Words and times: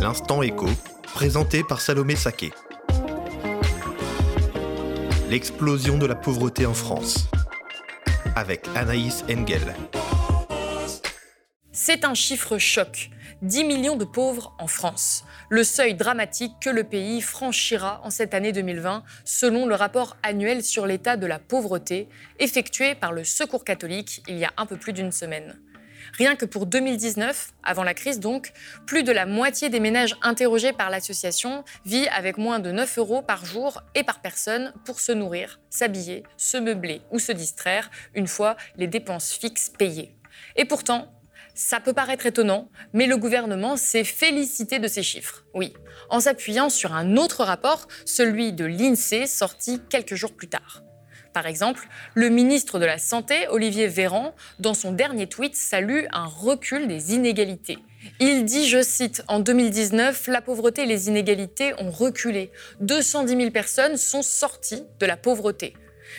L'instant 0.00 0.40
écho, 0.40 0.66
présenté 1.12 1.62
par 1.62 1.82
Salomé 1.82 2.16
Saké. 2.16 2.52
L'explosion 5.28 5.98
de 5.98 6.06
la 6.06 6.14
pauvreté 6.14 6.64
en 6.64 6.72
France. 6.72 7.28
Avec 8.34 8.66
Anaïs 8.74 9.22
Engel. 9.30 9.74
C'est 11.70 12.06
un 12.06 12.14
chiffre 12.14 12.56
choc. 12.56 13.10
10 13.42 13.64
millions 13.64 13.96
de 13.96 14.06
pauvres 14.06 14.54
en 14.58 14.68
France. 14.68 15.24
Le 15.50 15.64
seuil 15.64 15.94
dramatique 15.94 16.54
que 16.62 16.70
le 16.70 16.84
pays 16.84 17.20
franchira 17.20 18.00
en 18.02 18.08
cette 18.08 18.32
année 18.32 18.52
2020, 18.52 19.02
selon 19.26 19.66
le 19.66 19.74
rapport 19.74 20.16
annuel 20.22 20.64
sur 20.64 20.86
l'état 20.86 21.18
de 21.18 21.26
la 21.26 21.38
pauvreté, 21.38 22.08
effectué 22.38 22.94
par 22.94 23.12
le 23.12 23.22
Secours 23.22 23.64
catholique 23.64 24.22
il 24.28 24.38
y 24.38 24.46
a 24.46 24.52
un 24.56 24.64
peu 24.64 24.78
plus 24.78 24.94
d'une 24.94 25.12
semaine. 25.12 25.60
Rien 26.14 26.36
que 26.36 26.44
pour 26.44 26.66
2019, 26.66 27.50
avant 27.62 27.82
la 27.82 27.94
crise 27.94 28.20
donc, 28.20 28.52
plus 28.86 29.02
de 29.02 29.12
la 29.12 29.26
moitié 29.26 29.68
des 29.68 29.80
ménages 29.80 30.16
interrogés 30.22 30.72
par 30.72 30.90
l'association 30.90 31.64
vit 31.84 32.08
avec 32.08 32.38
moins 32.38 32.58
de 32.58 32.72
9 32.72 32.98
euros 32.98 33.22
par 33.22 33.44
jour 33.44 33.82
et 33.94 34.04
par 34.04 34.20
personne 34.20 34.72
pour 34.84 35.00
se 35.00 35.12
nourrir, 35.12 35.60
s'habiller, 35.70 36.24
se 36.36 36.56
meubler 36.56 37.02
ou 37.10 37.18
se 37.18 37.32
distraire 37.32 37.90
une 38.14 38.26
fois 38.26 38.56
les 38.76 38.86
dépenses 38.86 39.32
fixes 39.32 39.70
payées. 39.70 40.14
Et 40.56 40.64
pourtant, 40.64 41.12
ça 41.54 41.80
peut 41.80 41.92
paraître 41.92 42.26
étonnant, 42.26 42.70
mais 42.92 43.06
le 43.06 43.16
gouvernement 43.16 43.76
s'est 43.76 44.04
félicité 44.04 44.78
de 44.78 44.88
ces 44.88 45.02
chiffres. 45.02 45.44
Oui, 45.54 45.74
en 46.08 46.20
s'appuyant 46.20 46.70
sur 46.70 46.94
un 46.94 47.16
autre 47.16 47.44
rapport, 47.44 47.86
celui 48.06 48.52
de 48.52 48.64
l'INSEE, 48.64 49.26
sorti 49.26 49.80
quelques 49.90 50.14
jours 50.14 50.34
plus 50.34 50.48
tard. 50.48 50.82
Par 51.32 51.46
exemple, 51.46 51.86
le 52.14 52.28
ministre 52.28 52.78
de 52.78 52.84
la 52.84 52.98
Santé, 52.98 53.46
Olivier 53.48 53.86
Véran, 53.86 54.34
dans 54.58 54.74
son 54.74 54.92
dernier 54.92 55.28
tweet, 55.28 55.54
salue 55.54 56.04
un 56.12 56.26
recul 56.26 56.88
des 56.88 57.14
inégalités. 57.14 57.78
Il 58.18 58.44
dit, 58.44 58.68
je 58.68 58.82
cite, 58.82 59.22
En 59.28 59.40
2019, 59.40 60.26
la 60.26 60.40
pauvreté 60.40 60.82
et 60.82 60.86
les 60.86 61.08
inégalités 61.08 61.72
ont 61.78 61.90
reculé. 61.90 62.50
210 62.80 63.36
000 63.36 63.50
personnes 63.50 63.96
sont 63.96 64.22
sorties 64.22 64.82
de 64.98 65.06
la 65.06 65.16
pauvreté. 65.16 65.74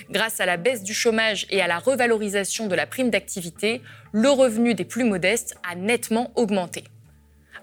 Grâce 0.09 0.39
à 0.39 0.45
la 0.45 0.57
baisse 0.57 0.83
du 0.83 0.93
chômage 0.93 1.45
et 1.49 1.61
à 1.61 1.67
la 1.67 1.79
revalorisation 1.79 2.67
de 2.67 2.75
la 2.75 2.87
prime 2.87 3.09
d'activité, 3.09 3.81
le 4.13 4.29
revenu 4.29 4.73
des 4.73 4.85
plus 4.85 5.03
modestes 5.03 5.55
a 5.69 5.75
nettement 5.75 6.31
augmenté. 6.35 6.85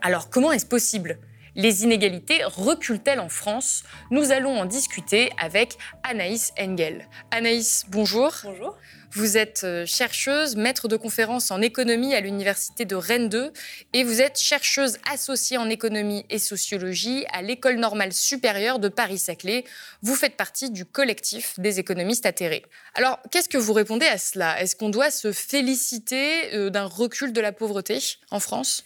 Alors 0.03 0.29
comment 0.29 0.53
est-ce 0.53 0.67
possible? 0.67 1.19
Les 1.59 1.83
inégalités 1.83 2.45
reculent-elles 2.45 3.21
en 3.21 3.29
France? 3.29 3.83
Nous 4.11 4.31
allons 4.31 4.59
en 4.59 4.65
discuter 4.65 5.31
avec 5.39 5.77
Anaïs 6.05 6.53
Engel. 6.59 7.09
Anaïs, 7.33 7.85
bonjour. 7.89 8.33
Bonjour. 8.45 8.77
Vous 9.11 9.37
êtes 9.37 9.65
euh, 9.65 9.85
chercheuse, 9.85 10.55
maître 10.55 10.87
de 10.87 10.97
conférences 10.97 11.51
en 11.51 11.61
économie 11.61 12.15
à 12.15 12.21
l'université 12.21 12.85
de 12.85 12.95
Rennes 12.95 13.29
2 13.29 13.53
et 13.95 14.05
vous 14.05 14.21
êtes 14.21 14.39
chercheuse 14.39 14.99
associée 15.11 15.57
en 15.57 15.69
économie 15.69 16.25
et 16.31 16.39
sociologie 16.39 17.25
à 17.33 17.43
l'École 17.43 17.77
normale 17.77 18.13
supérieure 18.13 18.79
de 18.79 18.89
Paris-Saclay. 18.89 19.65
Vous 20.03 20.15
faites 20.15 20.37
partie 20.37 20.71
du 20.71 20.85
collectif 20.85 21.59
des 21.59 21.81
économistes 21.81 22.27
atterrés. 22.27 22.63
Alors, 22.95 23.19
qu'est-ce 23.33 23.49
que 23.49 23.59
vous 23.59 23.73
répondez 23.73 24.07
à 24.07 24.19
cela? 24.19 24.61
Est-ce 24.61 24.77
qu'on 24.77 24.91
doit 24.91 25.11
se 25.11 25.33
féliciter 25.33 26.55
euh, 26.55 26.71
d'un 26.71 26.85
recul 26.85 27.33
de 27.33 27.41
la 27.41 27.51
pauvreté 27.51 27.99
en 28.31 28.39
France? 28.39 28.85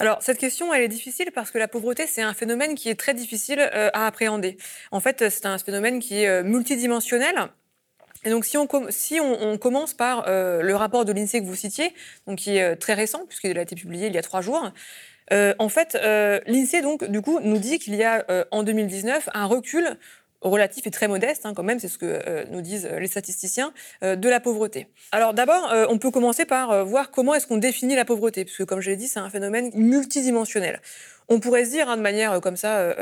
Alors, 0.00 0.22
cette 0.22 0.38
question, 0.38 0.72
elle 0.72 0.80
est 0.80 0.88
difficile 0.88 1.30
parce 1.30 1.50
que 1.50 1.58
la 1.58 1.68
pauvreté, 1.68 2.06
c'est 2.06 2.22
un 2.22 2.32
phénomène 2.32 2.74
qui 2.74 2.88
est 2.88 2.94
très 2.94 3.12
difficile 3.12 3.60
euh, 3.60 3.90
à 3.92 4.06
appréhender. 4.06 4.56
En 4.92 4.98
fait, 4.98 5.28
c'est 5.28 5.44
un 5.44 5.58
phénomène 5.58 5.98
qui 6.00 6.22
est 6.22 6.26
euh, 6.26 6.42
multidimensionnel. 6.42 7.34
Et 8.24 8.30
donc, 8.30 8.46
si 8.46 8.56
on, 8.56 9.58
commence 9.58 9.92
par 9.92 10.24
euh, 10.26 10.62
le 10.62 10.74
rapport 10.74 11.04
de 11.04 11.12
l'INSEE 11.12 11.40
que 11.40 11.46
vous 11.46 11.54
citiez, 11.54 11.92
donc 12.26 12.38
qui 12.38 12.56
est 12.56 12.76
très 12.76 12.94
récent, 12.94 13.26
puisqu'il 13.26 13.58
a 13.58 13.62
été 13.62 13.76
publié 13.76 14.06
il 14.06 14.14
y 14.14 14.18
a 14.18 14.22
trois 14.22 14.40
jours, 14.40 14.72
en 15.30 15.68
fait, 15.68 15.94
l'INSEE, 16.46 16.82
donc, 16.82 17.04
du 17.04 17.22
coup, 17.22 17.38
nous 17.40 17.58
dit 17.58 17.78
qu'il 17.78 17.94
y 17.94 18.02
a 18.02 18.26
en 18.50 18.62
2019 18.62 19.28
un 19.32 19.46
recul 19.46 19.96
relatif 20.40 20.86
et 20.86 20.90
très 20.90 21.08
modeste, 21.08 21.44
hein, 21.44 21.52
quand 21.54 21.62
même, 21.62 21.78
c'est 21.78 21.88
ce 21.88 21.98
que 21.98 22.06
euh, 22.06 22.44
nous 22.50 22.62
disent 22.62 22.88
euh, 22.90 22.98
les 22.98 23.06
statisticiens, 23.06 23.72
euh, 24.02 24.16
de 24.16 24.28
la 24.28 24.40
pauvreté. 24.40 24.88
Alors 25.12 25.34
d'abord, 25.34 25.72
on 25.88 25.98
peut 25.98 26.10
commencer 26.10 26.44
par 26.44 26.84
voir 26.84 27.10
comment 27.10 27.34
est-ce 27.34 27.46
qu'on 27.46 27.58
définit 27.58 27.94
la 27.94 28.04
pauvreté, 28.04 28.44
puisque 28.44 28.64
comme 28.64 28.80
je 28.80 28.90
l'ai 28.90 28.96
dit, 28.96 29.08
c'est 29.08 29.20
un 29.20 29.30
phénomène 29.30 29.70
multidimensionnel. 29.74 30.80
On 31.28 31.40
pourrait 31.40 31.64
se 31.64 31.70
dire 31.70 31.88
hein, 31.88 31.96
de 31.96 32.02
manière 32.02 32.40
comme 32.40 32.56
ça 32.56 32.94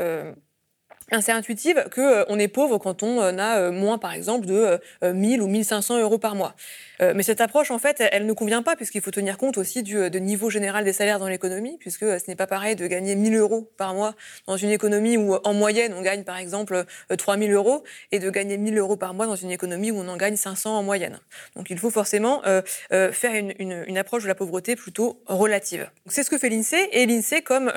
assez 1.11 1.31
intuitive 1.31 1.85
qu'on 1.93 2.01
euh, 2.01 2.37
est 2.37 2.47
pauvre 2.47 2.77
quand 2.77 3.03
on 3.03 3.21
euh, 3.21 3.37
a 3.37 3.59
euh, 3.59 3.71
moins, 3.71 3.97
par 3.97 4.13
exemple, 4.13 4.45
de 4.45 4.79
1000 5.03 5.41
ou 5.41 5.47
1500 5.47 5.99
euros 5.99 6.17
par 6.17 6.35
mois. 6.35 6.55
mais 6.99 7.23
cette 7.23 7.41
approche, 7.41 7.71
en 7.71 7.79
fait, 7.79 8.03
elle, 8.11 8.25
ne 8.25 8.33
convient 8.33 8.61
pas, 8.61 8.75
puisqu'il 8.75 9.01
faut 9.01 9.11
tenir 9.11 9.37
compte 9.37 9.57
aussi 9.57 9.83
du 9.83 10.09
niveau 10.19 10.49
général 10.49 10.83
des 10.83 10.93
salaires 10.93 11.19
dans 11.19 11.27
l'économie, 11.27 11.77
puisque 11.79 12.01
ce 12.01 12.27
n'est 12.27 12.35
pas 12.35 12.47
pareil 12.47 12.75
de 12.75 12.85
gagner 12.87 13.15
1000 13.15 13.35
euros 13.37 13.71
par 13.77 13.93
mois 13.93 14.15
dans 14.47 14.57
une 14.57 14.69
économie 14.69 15.15
où, 15.17 15.35
en 15.35 15.53
moyenne, 15.53 15.93
on 15.93 16.01
gagne, 16.01 16.23
par 16.23 16.37
exemple, 16.37 16.85
3000 17.15 17.53
euros, 17.53 17.83
et 18.11 18.19
de 18.19 18.29
gagner 18.29 18.57
1000 18.57 18.77
euros 18.77 18.97
par 18.97 19.13
mois 19.13 19.27
dans 19.27 19.35
une 19.35 19.51
économie 19.51 19.91
où 19.91 19.97
on 19.97 20.07
en 20.07 20.17
gagne 20.17 20.35
500 20.35 20.77
en 20.77 20.83
moyenne. 20.83 21.19
Donc 21.55 21.69
il 21.69 21.77
faut 21.77 21.89
forcément 21.89 22.41
faire 22.89 23.33
une, 23.33 23.53
une, 23.59 23.97
approche 23.97 24.23
de 24.23 24.27
la 24.27 24.35
pauvreté 24.35 24.75
plutôt 24.75 25.21
relative. 25.25 25.89
C'est 26.07 26.23
ce 26.23 26.29
que 26.29 26.37
fait 26.37 26.49
l'INSEE, 26.49 26.89
et 26.91 27.05
l'INSEE, 27.05 27.41
comme 27.41 27.71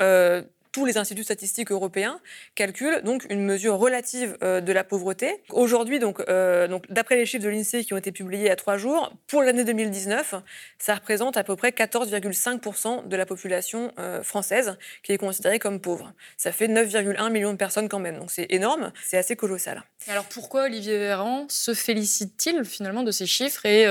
tous 0.73 0.85
les 0.85 0.97
instituts 0.97 1.23
statistiques 1.23 1.71
européens 1.71 2.19
calculent 2.55 3.01
donc 3.03 3.25
une 3.29 3.45
mesure 3.45 3.77
relative 3.77 4.35
euh, 4.43 4.59
de 4.59 4.73
la 4.73 4.83
pauvreté. 4.83 5.41
Aujourd'hui, 5.51 5.99
donc, 5.99 6.19
euh, 6.27 6.67
donc 6.67 6.91
d'après 6.91 7.15
les 7.15 7.25
chiffres 7.25 7.43
de 7.43 7.49
l'INSEE 7.49 7.85
qui 7.85 7.93
ont 7.93 7.97
été 7.97 8.11
publiés 8.11 8.49
a 8.49 8.55
trois 8.57 8.75
jours, 8.75 9.13
pour 9.27 9.43
l'année 9.43 9.63
2019, 9.63 10.35
ça 10.79 10.95
représente 10.95 11.37
à 11.37 11.43
peu 11.43 11.55
près 11.55 11.69
14,5% 11.69 13.07
de 13.07 13.15
la 13.15 13.25
population 13.25 13.93
euh, 13.99 14.23
française 14.23 14.77
qui 15.03 15.13
est 15.13 15.17
considérée 15.17 15.59
comme 15.59 15.79
pauvre. 15.79 16.11
Ça 16.37 16.51
fait 16.51 16.67
9,1 16.67 17.31
millions 17.31 17.53
de 17.53 17.57
personnes 17.57 17.87
quand 17.87 17.99
même, 17.99 18.17
donc 18.17 18.31
c'est 18.31 18.47
énorme, 18.49 18.91
c'est 19.03 19.17
assez 19.17 19.35
colossal. 19.35 19.83
Alors 20.07 20.25
pourquoi 20.25 20.63
Olivier 20.63 20.97
Véran 20.97 21.45
se 21.49 21.75
félicite-t-il 21.75 22.65
finalement 22.65 23.03
de 23.03 23.11
ces 23.11 23.27
chiffres 23.27 23.65
et 23.65 23.85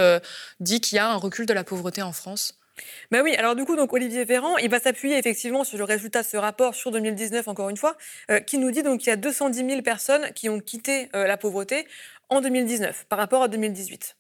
dit 0.59 0.81
qu'il 0.81 0.97
y 0.97 0.99
a 0.99 1.09
un 1.09 1.17
recul 1.17 1.47
de 1.47 1.55
la 1.55 1.65
pauvreté 1.65 2.03
en 2.03 2.13
France? 2.13 2.62
Ben 3.11 3.23
oui, 3.23 3.35
alors 3.37 3.55
du 3.55 3.65
coup, 3.65 3.77
donc 3.77 3.93
Olivier 3.93 4.25
Véran, 4.25 4.57
il 4.59 4.71
va 4.71 4.81
s'appuyer 4.81 5.19
effectivement 5.19 5.65
sur 5.65 5.79
le 5.79 5.85
résultat 5.85 6.23
de 6.23 6.27
ce 6.27 6.37
rapport 6.37 6.75
sur 6.75 6.91
2019, 6.91 7.47
encore 7.49 7.69
une 7.69 7.77
fois, 7.77 7.97
euh, 8.31 8.41
qui 8.41 8.59
nous 8.59 8.71
dit 8.71 8.83
qu'il 8.83 9.09
y 9.09 9.11
a 9.11 9.17
210 9.17 9.67
000 9.67 9.83
personnes 9.83 10.31
qui 10.35 10.49
ont 10.49 10.61
quitté 10.61 11.09
euh, 11.15 11.27
la 11.27 11.37
pauvreté 11.37 11.87
en 12.31 12.41
2019 12.41 13.07
par 13.09 13.19
rapport 13.19 13.43
à 13.43 13.49
2018. 13.49 14.17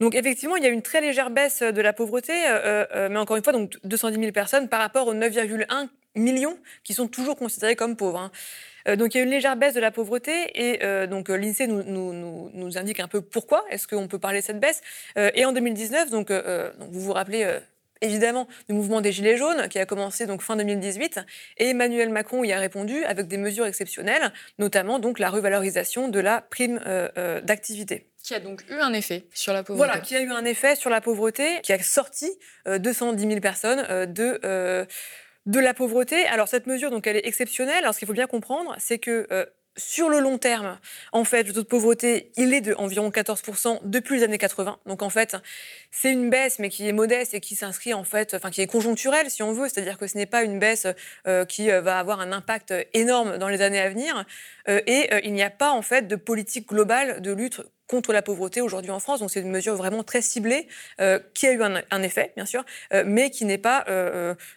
Donc 0.00 0.16
effectivement, 0.16 0.56
il 0.56 0.64
y 0.64 0.66
a 0.66 0.70
une 0.70 0.82
très 0.82 1.00
légère 1.00 1.30
baisse 1.30 1.62
de 1.62 1.80
la 1.80 1.92
pauvreté, 1.92 2.32
euh, 2.48 3.08
mais 3.08 3.18
encore 3.18 3.36
une 3.36 3.44
fois, 3.44 3.52
donc 3.52 3.78
210 3.84 4.18
000 4.18 4.32
personnes 4.32 4.68
par 4.68 4.80
rapport 4.80 5.06
aux 5.06 5.14
9,1 5.14 5.88
millions 6.16 6.58
qui 6.82 6.94
sont 6.94 7.06
toujours 7.06 7.36
considérés 7.36 7.76
comme 7.76 7.96
pauvres. 7.96 8.30
Hein. 8.86 8.96
donc 8.96 9.14
il 9.14 9.18
y 9.18 9.20
a 9.20 9.24
une 9.24 9.30
légère 9.30 9.56
baisse 9.56 9.74
de 9.74 9.80
la 9.80 9.90
pauvreté 9.90 10.32
et 10.54 11.06
donc 11.06 11.28
l'INSEE 11.28 11.66
nous, 11.66 11.82
nous, 11.84 12.50
nous, 12.52 12.78
indique 12.78 13.00
un 13.00 13.08
peu 13.08 13.20
pourquoi 13.20 13.64
est-ce 13.70 13.88
qu'on 13.88 14.06
peut 14.06 14.20
parler 14.20 14.40
de 14.40 14.44
cette 14.44 14.60
baisse. 14.60 14.80
et 15.16 15.44
en 15.44 15.52
2019, 15.52 16.10
donc, 16.10 16.28
donc 16.28 16.90
vous 16.90 17.00
vous 17.00 17.12
rappelez 17.12 17.60
évidemment 18.00 18.46
du 18.68 18.74
mouvement 18.74 19.00
des 19.00 19.12
Gilets 19.12 19.36
jaunes 19.36 19.68
qui 19.68 19.78
a 19.78 19.86
commencé 19.86 20.26
donc 20.26 20.42
fin 20.42 20.56
2018 20.56 21.20
et 21.58 21.70
Emmanuel 21.70 22.10
Macron 22.10 22.44
y 22.44 22.52
a 22.52 22.58
répondu 22.58 23.04
avec 23.04 23.26
des 23.26 23.38
mesures 23.38 23.66
exceptionnelles, 23.66 24.32
notamment 24.58 24.98
donc 24.98 25.18
la 25.18 25.30
revalorisation 25.30 26.08
de 26.08 26.20
la 26.20 26.40
prime 26.42 26.80
euh, 26.86 27.08
euh, 27.18 27.40
d'activité. 27.40 28.08
Qui 28.22 28.34
a 28.34 28.40
donc 28.40 28.64
eu 28.70 28.80
un 28.80 28.92
effet 28.94 29.26
sur 29.34 29.52
la 29.52 29.62
pauvreté. 29.62 29.86
Voilà, 29.86 30.00
qui 30.00 30.16
a 30.16 30.22
eu 30.22 30.30
un 30.30 30.44
effet 30.44 30.76
sur 30.76 30.88
la 30.88 31.00
pauvreté, 31.00 31.60
qui 31.62 31.72
a 31.72 31.82
sorti 31.82 32.30
210 32.66 33.24
euh, 33.24 33.28
000 33.28 33.40
personnes 33.40 34.06
de, 34.12 34.86
de 35.44 35.60
la 35.60 35.74
pauvreté. 35.74 36.24
Alors 36.26 36.48
cette 36.48 36.66
mesure, 36.66 36.90
donc, 36.90 37.06
elle 37.06 37.16
est 37.16 37.26
exceptionnelle. 37.26 37.82
Alors 37.82 37.92
ce 37.92 37.98
qu'il 37.98 38.08
faut 38.08 38.14
bien 38.14 38.26
comprendre, 38.26 38.74
c'est 38.78 38.98
que 38.98 39.26
sur 39.76 40.08
le 40.08 40.20
long 40.20 40.38
terme, 40.38 40.78
en 41.12 41.24
fait, 41.24 41.44
le 41.44 41.52
taux 41.52 41.62
de 41.62 41.66
pauvreté, 41.66 42.30
il 42.36 42.54
est 42.54 42.60
de 42.60 42.74
environ 42.74 43.10
14% 43.10 43.80
depuis 43.84 44.18
les 44.18 44.24
années 44.24 44.38
80. 44.38 44.78
Donc, 44.86 45.02
en 45.02 45.10
fait, 45.10 45.36
c'est 45.90 46.12
une 46.12 46.30
baisse, 46.30 46.58
mais 46.58 46.68
qui 46.68 46.88
est 46.88 46.92
modeste 46.92 47.34
et 47.34 47.40
qui 47.40 47.56
s'inscrit, 47.56 47.92
en 47.92 48.04
fait, 48.04 48.34
enfin, 48.34 48.50
qui 48.50 48.60
est 48.60 48.66
conjoncturelle, 48.66 49.30
si 49.30 49.42
on 49.42 49.52
veut. 49.52 49.68
C'est-à-dire 49.68 49.98
que 49.98 50.06
ce 50.06 50.16
n'est 50.16 50.26
pas 50.26 50.44
une 50.44 50.58
baisse 50.58 50.86
euh, 51.26 51.44
qui 51.44 51.70
euh, 51.70 51.80
va 51.80 51.98
avoir 51.98 52.20
un 52.20 52.30
impact 52.32 52.72
énorme 52.92 53.38
dans 53.38 53.48
les 53.48 53.62
années 53.62 53.80
à 53.80 53.88
venir. 53.88 54.24
Euh, 54.68 54.80
et 54.86 55.10
il 55.24 55.32
n'y 55.32 55.42
a 55.42 55.50
pas, 55.50 55.72
en 55.72 55.82
fait, 55.82 56.06
de 56.06 56.16
politique 56.16 56.68
globale 56.68 57.20
de 57.20 57.32
lutte 57.32 57.60
contre 57.88 58.12
la 58.12 58.22
pauvreté 58.22 58.60
aujourd'hui 58.60 58.90
en 58.90 59.00
France. 59.00 59.20
Donc 59.20 59.30
c'est 59.30 59.40
une 59.40 59.50
mesure 59.50 59.74
vraiment 59.74 60.02
très 60.02 60.22
ciblée 60.22 60.68
qui 61.34 61.46
a 61.46 61.52
eu 61.52 61.62
un, 61.62 62.02
effet, 62.02 62.32
bien 62.34 62.46
sûr, 62.46 62.64
mais 63.04 63.30
qui 63.30 63.44
n'est 63.44 63.58
pas, 63.58 63.84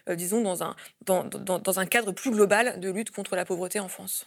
disons, 0.08 0.40
dans 0.40 0.62
un, 0.62 0.74
dans, 1.04 1.24
dans 1.24 1.78
un 1.78 1.84
cadre 1.84 2.12
plus 2.12 2.30
global 2.30 2.80
de 2.80 2.90
lutte 2.90 3.10
contre 3.10 3.36
la 3.36 3.44
pauvreté 3.44 3.80
en 3.80 3.88
France. 3.88 4.26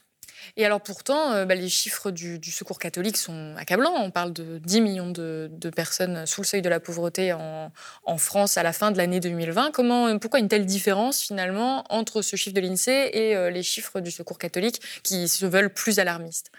Et 0.57 0.65
alors 0.65 0.81
pourtant, 0.81 1.33
euh, 1.33 1.45
bah, 1.45 1.55
les 1.55 1.69
chiffres 1.69 2.11
du, 2.11 2.39
Secours 2.51 2.79
catholique 2.79 3.17
sont 3.17 3.55
accablants. 3.57 3.93
On 3.95 4.11
parle 4.11 4.33
de 4.33 4.57
10 4.59 4.81
millions 4.81 5.09
de, 5.09 5.49
personnes 5.75 6.25
sous 6.25 6.41
le 6.41 6.45
seuil 6.45 6.61
de 6.61 6.69
la 6.69 6.79
pauvreté 6.79 7.33
en, 7.33 7.71
France 8.17 8.57
à 8.57 8.63
la 8.63 8.73
fin 8.73 8.91
de 8.91 8.97
l'année 8.97 9.19
2020. 9.19 9.71
Comment, 9.71 10.19
pourquoi 10.19 10.39
une 10.39 10.49
telle 10.49 10.65
différence 10.65 11.21
finalement 11.21 11.85
entre 11.89 12.21
ce 12.21 12.35
chiffre 12.35 12.53
de 12.53 12.61
l'INSEE 12.61 13.09
et 13.13 13.35
euh, 13.35 13.49
les 13.49 13.63
chiffres 13.63 13.99
du 13.99 14.11
Secours 14.11 14.37
catholique 14.37 14.81
qui 15.01 15.27
se 15.27 15.45
veulent 15.45 15.73
plus 15.73 15.99
alarmistes? 15.99 16.51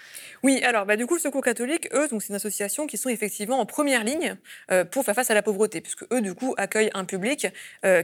Oui, 0.43 0.63
alors 0.65 0.87
bah, 0.87 0.97
du 0.97 1.07
coup, 1.07 1.15
le 1.15 1.21
Secours 1.21 1.43
catholique, 1.43 1.89
eux, 1.93 2.09
c'est 2.11 2.29
une 2.29 2.35
association 2.35 2.87
qui 2.87 2.97
sont 2.97 3.11
effectivement 3.11 3.61
en 3.61 3.67
première 3.67 4.03
ligne 4.03 4.37
euh, 4.71 4.85
pour 4.85 5.05
faire 5.05 5.15
face 5.15 5.31
à 5.31 5.35
la 5.35 5.43
pauvreté, 5.43 5.81
puisque 5.81 6.05
eux, 6.13 6.21
du 6.21 6.35
coup, 6.35 6.55
accueillent 6.57 6.91
un 6.95 7.05
public 7.05 7.49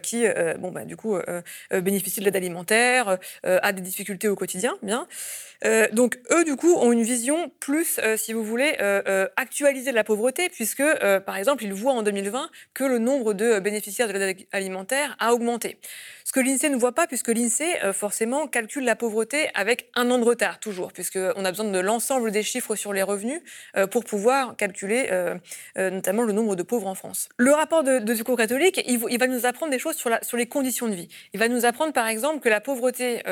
qui, 0.02 0.24
bon, 0.58 0.70
bah, 0.70 0.84
du 0.84 0.96
coup, 0.96 1.16
bénéficie 1.70 2.20
de 2.20 2.24
l'aide 2.24 2.36
alimentaire, 2.36 3.18
a 3.44 3.72
des 3.72 3.80
difficultés 3.80 4.28
au 4.28 4.36
quotidien, 4.36 4.76
bien. 4.82 5.06
Euh, 5.68 5.86
donc 5.92 6.18
eux, 6.30 6.44
du 6.44 6.56
coup, 6.56 6.74
ont 6.74 6.92
une 6.92 7.02
vision 7.02 7.50
plus, 7.60 7.98
euh, 7.98 8.16
si 8.16 8.32
vous 8.32 8.42
voulez, 8.42 8.76
euh, 8.80 9.28
actualisée 9.36 9.90
de 9.90 9.96
la 9.96 10.04
pauvreté, 10.04 10.48
puisque, 10.48 10.82
par 11.26 11.36
exemple, 11.36 11.64
ils 11.64 11.72
voient 11.72 11.92
en 11.92 12.02
2020 12.02 12.50
que 12.74 12.84
le 12.84 12.98
nombre 12.98 13.34
de 13.34 13.58
bénéficiaires 13.58 14.08
de 14.08 14.12
l'aide 14.12 14.46
alimentaire 14.52 15.16
a 15.18 15.34
augmenté. 15.34 15.78
Ce 16.24 16.32
que 16.32 16.40
l'INSEE 16.40 16.68
ne 16.68 16.76
voit 16.76 16.92
pas, 16.92 17.06
puisque 17.06 17.28
l'INSEE, 17.28 17.92
forcément, 17.92 18.46
calcule 18.46 18.84
la 18.84 18.96
pauvreté 18.96 19.48
avec 19.54 19.88
un 19.94 20.10
an 20.10 20.18
de 20.18 20.24
retard, 20.24 20.60
toujours, 20.60 20.92
puisqu'on 20.92 21.44
a 21.44 21.50
besoin 21.50 21.70
de 21.70 21.78
l'ensemble 21.78 22.30
des 22.30 22.42
chiffres 22.42 22.76
sur 22.76 22.92
les 22.92 23.02
revenus 23.02 23.40
pour 23.90 24.04
pouvoir 24.04 24.56
calculer 24.56 25.08
notamment 25.76 26.22
le 26.22 26.32
nombre 26.32 26.54
de 26.54 26.62
pauvres 26.62 26.86
en 26.86 26.94
France. 26.94 27.28
Le 27.38 27.52
rapport 27.52 27.82
de, 27.82 28.14
Secours 28.14 28.36
catholique, 28.36 28.82
il, 28.86 29.18
va 29.18 29.26
nous 29.26 29.46
apprendre 29.46 29.72
des 29.72 29.78
choses 29.78 29.96
sur, 29.96 30.10
sur 30.22 30.36
les 30.36 30.46
conditions 30.46 30.88
de 30.88 30.94
vie. 30.94 31.08
Il 31.32 31.40
va 31.40 31.48
nous 31.48 31.64
apprendre, 31.64 31.92
par 31.92 32.08
exemple, 32.08 32.40
que 32.40 32.48
la 32.48 32.60
pauvreté 32.60 33.22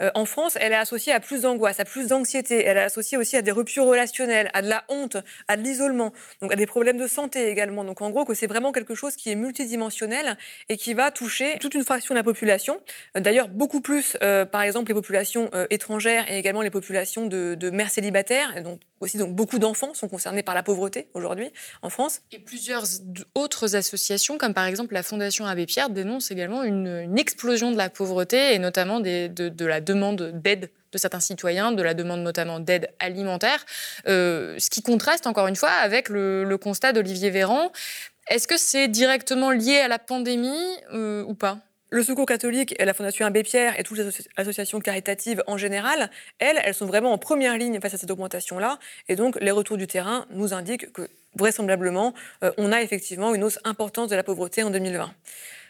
en 0.00 0.24
France, 0.24 0.58
elle 0.60 0.72
est 0.72 0.76
associée 0.76 1.12
à 1.12 1.20
plus 1.20 1.42
d'angoisse, 1.42 1.63
à 1.66 1.84
plus 1.84 2.08
d'anxiété, 2.08 2.64
elle 2.64 2.76
est 2.76 2.82
associée 2.82 3.18
aussi 3.18 3.36
à 3.36 3.42
des 3.42 3.50
ruptures 3.50 3.84
relationnelles, 3.84 4.50
à 4.54 4.62
de 4.62 4.68
la 4.68 4.84
honte, 4.88 5.16
à 5.48 5.56
de 5.56 5.62
l'isolement, 5.62 6.12
donc 6.40 6.52
à 6.52 6.56
des 6.56 6.66
problèmes 6.66 6.98
de 6.98 7.06
santé 7.06 7.48
également. 7.48 7.84
Donc 7.84 8.02
en 8.02 8.10
gros, 8.10 8.24
que 8.24 8.34
c'est 8.34 8.46
vraiment 8.46 8.72
quelque 8.72 8.94
chose 8.94 9.16
qui 9.16 9.30
est 9.30 9.34
multidimensionnel 9.34 10.36
et 10.68 10.76
qui 10.76 10.94
va 10.94 11.10
toucher 11.10 11.58
toute 11.60 11.74
une 11.74 11.84
fraction 11.84 12.14
de 12.14 12.18
la 12.18 12.24
population. 12.24 12.80
Euh, 13.16 13.20
d'ailleurs, 13.20 13.48
beaucoup 13.48 13.80
plus, 13.80 14.16
euh, 14.22 14.44
par 14.44 14.62
exemple, 14.62 14.88
les 14.88 14.94
populations 14.94 15.50
euh, 15.54 15.66
étrangères 15.70 16.30
et 16.30 16.38
également 16.38 16.62
les 16.62 16.70
populations 16.70 17.26
de, 17.26 17.70
mères 17.70 17.90
célibataires. 17.90 18.54
Aussi, 19.04 19.18
donc, 19.18 19.34
beaucoup 19.34 19.58
d'enfants 19.58 19.94
sont 19.94 20.08
concernés 20.08 20.42
par 20.42 20.54
la 20.54 20.62
pauvreté 20.62 21.08
aujourd'hui 21.14 21.50
en 21.82 21.90
France. 21.90 22.20
Et 22.32 22.38
plusieurs 22.38 22.84
autres 23.34 23.76
associations, 23.76 24.38
comme 24.38 24.54
par 24.54 24.64
exemple 24.66 24.94
la 24.94 25.02
Fondation 25.02 25.46
Abbé 25.46 25.66
Pierre, 25.66 25.90
dénoncent 25.90 26.30
également 26.30 26.62
une, 26.62 27.14
explosion 27.18 27.70
de 27.70 27.76
la 27.76 27.90
pauvreté 27.90 28.54
et 28.54 28.58
notamment 28.58 29.00
de, 29.00 29.64
la 29.64 29.80
demande 29.80 30.32
d'aide 30.34 30.70
de 30.92 30.98
certains 30.98 31.20
citoyens, 31.20 31.72
de 31.72 31.82
la 31.82 31.94
demande 31.94 32.22
notamment 32.22 32.60
d'aide 32.60 32.88
alimentaire, 32.98 33.64
ce 34.06 34.70
qui 34.70 34.82
contraste 34.82 35.26
encore 35.26 35.46
une 35.46 35.56
fois 35.56 35.70
avec 35.70 36.08
le, 36.08 36.44
le 36.44 36.58
constat 36.58 36.92
d'Olivier 36.92 37.30
Véran. 37.30 37.72
Est-ce 38.28 38.48
que 38.48 38.56
c'est 38.56 38.88
directement 38.88 39.50
lié 39.50 39.78
à 39.78 39.88
la 39.88 39.98
pandémie 39.98 40.76
ou 40.92 41.34
pas? 41.34 41.58
Le 41.94 42.02
Secours 42.02 42.26
catholique 42.26 42.74
la 42.80 42.92
Fondation 42.92 43.24
Abbé 43.24 43.44
Pierre 43.44 43.78
et 43.78 43.84
toutes 43.84 43.98
les 43.98 44.08
associations 44.36 44.80
caritatives 44.80 45.44
en 45.46 45.56
général, 45.56 46.10
elles, 46.40 46.60
elles 46.64 46.74
sont 46.74 46.86
vraiment 46.86 47.12
en 47.12 47.18
première 47.18 47.56
ligne 47.56 47.80
face 47.80 47.94
à 47.94 47.98
cette 47.98 48.10
augmentation-là. 48.10 48.80
Et 49.08 49.14
donc, 49.14 49.38
les 49.40 49.52
retours 49.52 49.76
du 49.76 49.86
terrain 49.86 50.26
nous 50.30 50.54
indiquent 50.54 50.92
que, 50.92 51.08
vraisemblablement, 51.36 52.12
euh, 52.42 52.50
on 52.58 52.72
a 52.72 52.82
effectivement 52.82 53.32
une 53.32 53.44
hausse 53.44 53.60
importante 53.62 54.10
de 54.10 54.16
la 54.16 54.24
pauvreté 54.24 54.64
en 54.64 54.70
2020. 54.70 55.14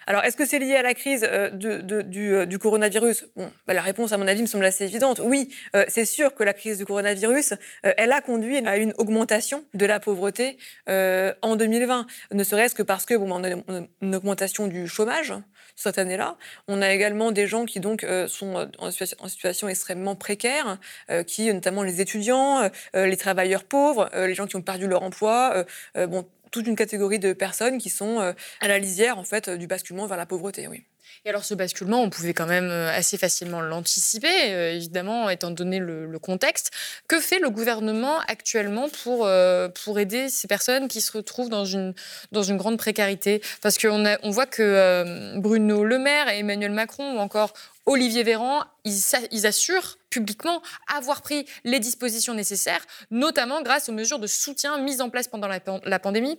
Alors, 0.07 0.25
est-ce 0.25 0.37
que 0.37 0.47
c'est 0.47 0.59
lié 0.59 0.77
à 0.77 0.83
la 0.83 0.95
crise 0.95 1.27
euh, 1.31 1.51
euh, 1.63 2.47
du, 2.47 2.59
coronavirus? 2.59 3.27
Bah, 3.67 3.75
La 3.75 3.83
réponse, 3.83 4.13
à 4.13 4.17
mon 4.17 4.27
avis, 4.27 4.41
me 4.41 4.47
semble 4.47 4.65
assez 4.65 4.85
évidente. 4.85 5.21
Oui, 5.23 5.51
c'est 5.89 6.07
sûr 6.07 6.35
que 6.35 6.43
la 6.43 6.55
crise 6.55 6.79
du 6.79 6.87
coronavirus, 6.87 7.55
elle 7.83 8.13
a 8.13 8.23
conduit 8.23 8.59
à 8.67 8.79
une 8.79 8.95
augmentation 8.97 9.65
de 9.75 9.85
la 9.85 10.01
pauvreté 10.01 10.57
en 10.87 11.57
2020, 11.57 12.07
ne 12.33 12.45
serait-ce 12.45 12.75
que 12.75 12.83
parce 12.83 13.07
que 13.07 13.15
bon, 13.15 13.29
bah, 13.29 13.37
on 13.39 13.45
a 13.45 13.87
une 14.03 14.15
augmentation 14.15 14.67
du 14.67 14.89
chômage 14.89 15.33
cette 15.77 15.99
année-là. 15.99 16.37
On 16.69 16.83
a 16.83 16.93
également 16.93 17.33
des 17.33 17.47
gens 17.47 17.65
qui 17.65 17.81
donc 17.81 18.07
sont 18.29 18.69
en 18.79 18.91
situation, 18.91 19.69
extrêmement 19.69 20.15
précaire, 20.15 20.79
qui 21.27 21.53
notamment 21.53 21.83
les 21.83 22.01
étudiants, 22.01 22.71
les 22.95 23.17
travailleurs 23.17 23.65
pauvres, 23.65 24.09
les 24.15 24.35
gens 24.35 24.47
qui 24.47 24.57
ont 24.57 24.63
perdu 24.63 24.87
leur 24.87 25.03
emploi. 25.03 25.65
bon, 25.95 26.27
toute 26.55 26.69
une 26.69 26.77
catégorie 26.77 27.19
de 27.19 27.33
personnes 27.33 27.79
qui 27.79 27.91
sont 27.91 28.21
euh, 28.21 28.33
à 28.61 28.69
la 28.69 28.79
lisière 28.79 29.19
en 29.19 29.25
fait 29.25 29.51
du 29.51 29.67
basculement 29.67 30.07
vers 30.07 30.17
la 30.17 30.25
pauvreté. 30.25 30.69
Oui. 30.69 30.85
Et 31.25 31.31
alors 31.31 31.45
ce 31.45 31.55
basculement, 31.55 32.03
on 32.03 32.11
pouvait 32.11 32.35
quand 32.35 32.47
même 32.47 32.71
euh, 32.71 32.91
assez 32.97 33.19
facilement 33.19 33.61
l'anticiper, 33.61 34.53
euh, 34.53 34.75
évidemment, 34.75 35.31
étant 35.31 35.51
donné 35.51 35.79
le, 35.79 36.19
contexte. 36.19 36.71
Que 37.09 37.21
fait 37.21 37.39
le 37.39 37.51
gouvernement 37.51 38.21
actuellement 38.29 38.89
pour, 38.89 39.29
pour 39.85 39.99
aider 39.99 40.29
ces 40.29 40.47
personnes 40.47 40.89
qui 40.89 41.01
se 41.01 41.13
retrouvent 41.13 41.51
dans 41.51 41.65
une, 41.65 41.93
dans 42.33 42.43
une 42.43 42.57
grande 42.57 42.79
précarité? 42.79 43.43
Parce 43.61 43.79
qu'on 43.79 44.05
on 44.23 44.31
voit 44.31 44.47
que 44.47 45.37
Bruno 45.39 45.85
Le 45.85 45.99
Maire 45.99 46.29
Emmanuel 46.29 46.71
Macron 46.71 47.17
ou 47.17 47.19
encore 47.19 47.53
Olivier 47.85 48.23
Véran, 48.23 48.63
ils, 48.85 49.47
assurent 49.47 49.99
publiquement 50.11 50.63
avoir 50.95 51.23
pris 51.23 51.45
les 51.65 51.81
dispositions 51.81 52.35
nécessaires, 52.35 52.85
notamment 53.11 53.63
grâce 53.63 53.89
aux 53.89 53.93
mesures 53.93 54.21
de 54.21 54.29
soutien 54.29 54.79
mises 54.79 55.01
en 55.01 55.11
place 55.11 55.27
pendant 55.27 55.49
la, 55.49 55.99
pandémie. 55.99 56.37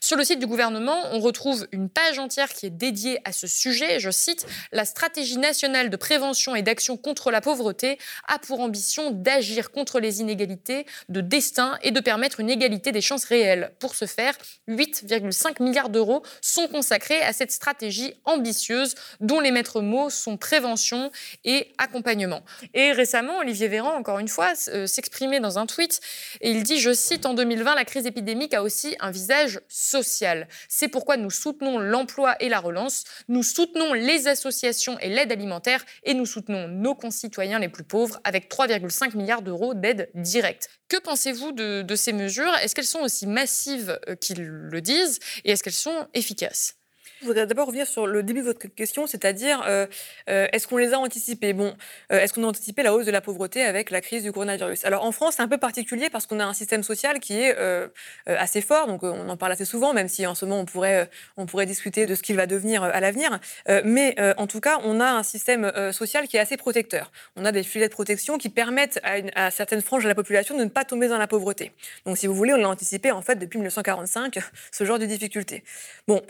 Sur 0.00 0.16
le 0.16 0.24
site 0.24 0.38
du 0.38 0.46
gouvernement, 0.46 0.96
on 1.12 1.18
retrouve 1.18 1.66
une 1.72 1.90
page 1.90 2.18
entière 2.18 2.48
qui 2.48 2.66
est 2.66 2.70
dédiée 2.70 3.20
à 3.24 3.32
ce 3.32 3.46
sujet. 3.46 4.00
Je 4.00 4.10
cite 4.10 4.46
La 4.72 4.84
stratégie 4.84 5.36
nationale 5.36 5.90
de 5.90 5.96
prévention 5.96 6.54
et 6.54 6.62
d'action 6.62 6.96
contre 6.96 7.30
la 7.30 7.40
pauvreté 7.40 7.98
a 8.26 8.38
pour 8.38 8.60
ambition 8.60 9.10
d'agir 9.10 9.70
contre 9.70 10.00
les 10.00 10.20
inégalités 10.20 10.86
de 11.10 11.20
destin 11.20 11.78
et 11.82 11.90
de 11.90 12.00
permettre 12.00 12.40
une 12.40 12.48
égalité 12.48 12.92
des 12.92 13.02
chances 13.02 13.24
réelles. 13.24 13.72
Pour 13.80 13.94
ce 13.94 14.06
faire, 14.06 14.34
8,5 14.68 15.62
milliards 15.62 15.90
d'euros 15.90 16.22
sont 16.40 16.68
consacrés 16.68 17.20
à 17.20 17.32
cette 17.32 17.52
stratégie 17.52 18.14
ambitieuse 18.24 18.94
dont 19.20 19.40
les 19.40 19.50
maîtres 19.50 19.82
mots 19.82 20.08
sont 20.08 20.38
prévention 20.38 21.10
et 21.44 21.63
accompagnement. 21.78 22.42
Et 22.74 22.92
récemment, 22.92 23.38
Olivier 23.38 23.68
Véran, 23.68 23.94
encore 23.94 24.18
une 24.18 24.28
fois, 24.28 24.52
euh, 24.68 24.86
s'exprimait 24.86 25.40
dans 25.40 25.58
un 25.58 25.66
tweet 25.66 26.00
et 26.40 26.50
il 26.50 26.62
dit, 26.62 26.78
je 26.78 26.92
cite, 26.92 27.26
en 27.26 27.34
2020, 27.34 27.74
la 27.74 27.84
crise 27.84 28.06
épidémique 28.06 28.54
a 28.54 28.62
aussi 28.62 28.96
un 29.00 29.10
visage 29.10 29.60
social. 29.68 30.48
C'est 30.68 30.88
pourquoi 30.88 31.16
nous 31.16 31.30
soutenons 31.30 31.78
l'emploi 31.78 32.36
et 32.40 32.48
la 32.48 32.60
relance, 32.60 33.04
nous 33.28 33.42
soutenons 33.42 33.92
les 33.92 34.28
associations 34.28 34.98
et 35.00 35.08
l'aide 35.08 35.32
alimentaire 35.32 35.84
et 36.04 36.14
nous 36.14 36.26
soutenons 36.26 36.68
nos 36.68 36.94
concitoyens 36.94 37.58
les 37.58 37.68
plus 37.68 37.84
pauvres 37.84 38.20
avec 38.24 38.50
3,5 38.50 39.16
milliards 39.16 39.42
d'euros 39.42 39.74
d'aide 39.74 40.10
directe. 40.14 40.68
Que 40.88 40.98
pensez-vous 40.98 41.52
de, 41.52 41.82
de, 41.82 41.96
ces 41.96 42.12
mesures? 42.12 42.54
Est-ce 42.62 42.74
qu'elles 42.74 42.84
sont 42.84 43.00
aussi 43.00 43.26
massives 43.26 43.98
euh, 44.08 44.14
qu'ils 44.16 44.44
le 44.44 44.80
disent? 44.80 45.18
Et 45.44 45.52
est-ce 45.52 45.62
qu'elles 45.62 45.72
sont 45.72 46.06
efficaces? 46.14 46.76
Je 47.24 47.28
voudrais 47.28 47.46
d'abord 47.46 47.66
revenir 47.66 47.86
sur 47.86 48.06
le 48.06 48.22
début 48.22 48.40
de 48.40 48.44
votre 48.44 48.68
question, 48.68 49.06
c'est-à-dire 49.06 49.62
euh, 49.66 49.86
euh, 50.28 50.46
est-ce 50.52 50.68
qu'on 50.68 50.76
les 50.76 50.92
a 50.92 50.98
anticipés? 50.98 51.54
Bon, 51.54 51.74
euh, 52.12 52.20
est-ce 52.20 52.34
qu'on 52.34 52.44
a 52.44 52.46
anticipé 52.46 52.82
la 52.82 52.94
hausse 52.94 53.06
de 53.06 53.10
la 53.10 53.22
pauvreté 53.22 53.62
avec 53.62 53.90
la 53.90 54.02
crise 54.02 54.22
du 54.22 54.30
coronavirus? 54.30 54.84
Alors 54.84 55.04
en 55.04 55.12
France, 55.12 55.36
c'est 55.36 55.42
un 55.42 55.48
peu 55.48 55.56
particulier 55.56 56.10
parce 56.10 56.26
qu'on 56.26 56.38
a 56.38 56.44
un 56.44 56.52
système 56.52 56.82
social 56.82 57.20
qui 57.20 57.40
est 57.40 57.56
assez 58.26 58.60
fort, 58.60 58.86
donc 58.86 59.02
on 59.02 59.28
en 59.28 59.36
parle 59.36 59.52
assez 59.52 59.64
souvent, 59.64 59.94
même 59.94 60.08
si 60.08 60.26
en 60.26 60.34
ce 60.34 60.44
moment 60.44 60.60
on 60.60 60.64
pourrait, 60.66 61.08
on 61.36 61.46
pourrait 61.46 61.66
discuter 61.66 62.04
de 62.04 62.14
ce 62.14 62.22
qu'il 62.22 62.36
va 62.36 62.46
devenir 62.46 62.84
à 62.84 63.00
l'avenir. 63.00 63.40
mais 63.84 64.14
en 64.36 64.46
tout 64.46 64.60
cas, 64.60 64.78
on 64.84 65.00
a 65.00 65.10
un 65.10 65.22
système 65.22 65.72
social 65.92 66.28
qui 66.28 66.36
est 66.36 66.40
assez 66.40 66.56
protecteur. 66.56 67.10
On 67.36 67.44
a 67.44 67.52
des 67.52 67.62
filets 67.62 67.88
de 67.88 67.94
protection 67.94 68.36
qui 68.36 68.50
permettent 68.50 69.00
à, 69.02 69.46
à 69.46 69.50
certaines 69.50 69.80
franges 69.80 70.02
de 70.02 70.08
la 70.08 70.14
population 70.14 70.58
de 70.58 70.64
ne 70.64 70.68
pas 70.68 70.84
tomber 70.84 71.08
dans 71.08 71.18
la 71.18 71.26
pauvreté. 71.26 71.72
Donc 72.04 72.18
si 72.18 72.26
vous 72.26 72.34
voulez, 72.34 72.52
on 72.52 72.58
l'a 72.58 72.68
anticipé 72.68 73.10
en 73.12 73.22
fait 73.22 73.36
depuis 73.36 73.58
1945, 73.58 74.38
ce 74.72 74.84
genre 74.84 74.98
de 74.98 75.06
difficultés. 75.06 75.64
Bon. 76.06 76.22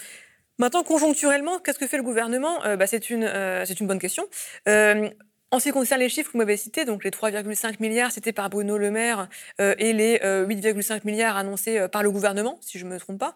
Maintenant, 0.58 0.84
conjoncturellement, 0.84 1.58
qu'est-ce 1.58 1.78
que 1.78 1.86
fait 1.86 1.96
le 1.96 2.02
gouvernement? 2.02 2.64
Euh, 2.64 2.76
bah, 2.76 2.86
C'est 2.86 3.10
une, 3.10 3.24
euh, 3.24 3.64
une 3.64 3.86
bonne 3.86 3.98
question. 3.98 4.24
Euh, 4.68 5.10
en 5.50 5.58
ce 5.58 5.64
qui 5.64 5.70
concerne 5.72 6.00
les 6.00 6.08
chiffres 6.08 6.28
que 6.28 6.32
vous 6.32 6.38
m'avez 6.38 6.56
cités, 6.56 6.84
donc 6.84 7.04
les 7.04 7.10
3,5 7.10 7.76
milliards 7.80 8.12
cités 8.12 8.32
par 8.32 8.50
Bruno 8.50 8.76
Le 8.76 8.90
Maire 8.90 9.28
et 9.60 9.92
les 9.92 10.18
8,5 10.18 11.02
milliards 11.04 11.36
annoncés 11.36 11.86
par 11.92 12.02
le 12.02 12.10
gouvernement, 12.10 12.58
si 12.60 12.80
je 12.80 12.84
ne 12.84 12.90
me 12.90 12.98
trompe 12.98 13.20
pas, 13.20 13.34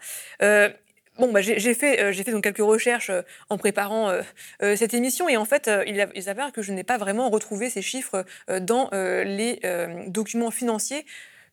Bon, 1.19 1.33
bah, 1.33 1.41
j'ai 1.41 1.75
fait, 1.75 2.13
fait 2.13 2.31
donc 2.33 2.43
quelques 2.43 2.59
recherches 2.59 3.13
en 3.51 3.57
préparant 3.57 4.13
cette 4.61 4.95
émission 4.95 5.29
et 5.29 5.37
en 5.37 5.45
fait, 5.45 5.71
il, 5.87 6.09
il 6.17 6.23
s'avère 6.25 6.51
que 6.51 6.61
je 6.61 6.73
n'ai 6.73 6.83
pas 6.83 6.99
vraiment 6.99 7.31
retrouvé 7.31 7.71
ces 7.71 7.83
chiffres 7.83 8.25
dans 8.49 8.91
les 8.93 9.61
documents 10.09 10.51
financiers 10.51 11.07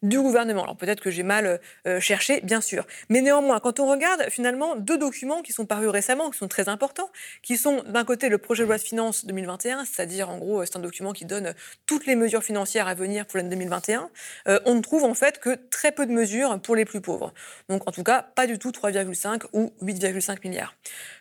du 0.04 0.20
gouvernement. 0.20 0.64
Alors 0.64 0.78
peut-être 0.78 1.02
que 1.02 1.10
j'ai 1.10 1.24
mal 1.24 1.60
euh, 1.88 2.00
cherché, 2.00 2.42
bien 2.42 2.62
sûr. 2.62 2.86
Mais 3.10 3.22
néanmoins, 3.22 3.60
quand 3.60 3.80
on 3.80 3.90
regarde 3.90 4.26
finalement 4.30 4.76
deux 4.76 4.98
documents 4.98 5.42
qui 5.42 5.54
sont 5.54 5.66
parus 5.66 5.90
récemment, 5.90 6.30
qui 6.30 6.38
sont 6.38 6.48
très 6.48 6.70
importants, 6.70 7.10
qui 7.42 7.58
sont 7.58 7.84
d'un 7.84 8.04
côté 8.04 8.30
le 8.30 8.38
projet 8.38 8.64
de 8.64 8.68
loi 8.68 8.78
de 8.78 8.84
finances 8.84 9.26
2021, 9.26 9.86
c'est-à-dire 9.86 10.30
en 10.30 10.38
gros 10.38 10.66
c'est 10.66 10.78
un 10.78 10.82
document 10.82 11.14
qui 11.14 11.26
donne 11.26 11.54
toutes 11.86 12.06
les 12.06 12.16
mesures 12.16 12.44
financières 12.44 12.88
à 12.88 12.94
venir 12.94 13.26
pour 13.26 13.38
l'année 13.38 13.50
2021, 13.50 14.10
euh, 14.48 14.60
on 14.66 14.76
ne 14.76 14.82
trouve 14.82 15.04
en 15.04 15.14
fait 15.14 15.40
que 15.40 15.56
très 15.70 15.92
peu 15.92 16.06
de 16.06 16.12
mesures 16.12 16.60
pour 16.62 16.76
les 16.76 16.86
plus 16.86 17.02
pauvres. 17.02 17.34
Donc 17.70 17.88
en 17.88 17.92
tout 17.92 18.04
cas, 18.04 18.22
pas 18.22 18.48
du 18.48 18.60
tout 18.60 18.72
3,5 18.72 19.46
ou 19.54 19.72
8,5 19.82 20.40
milliards. 20.48 20.76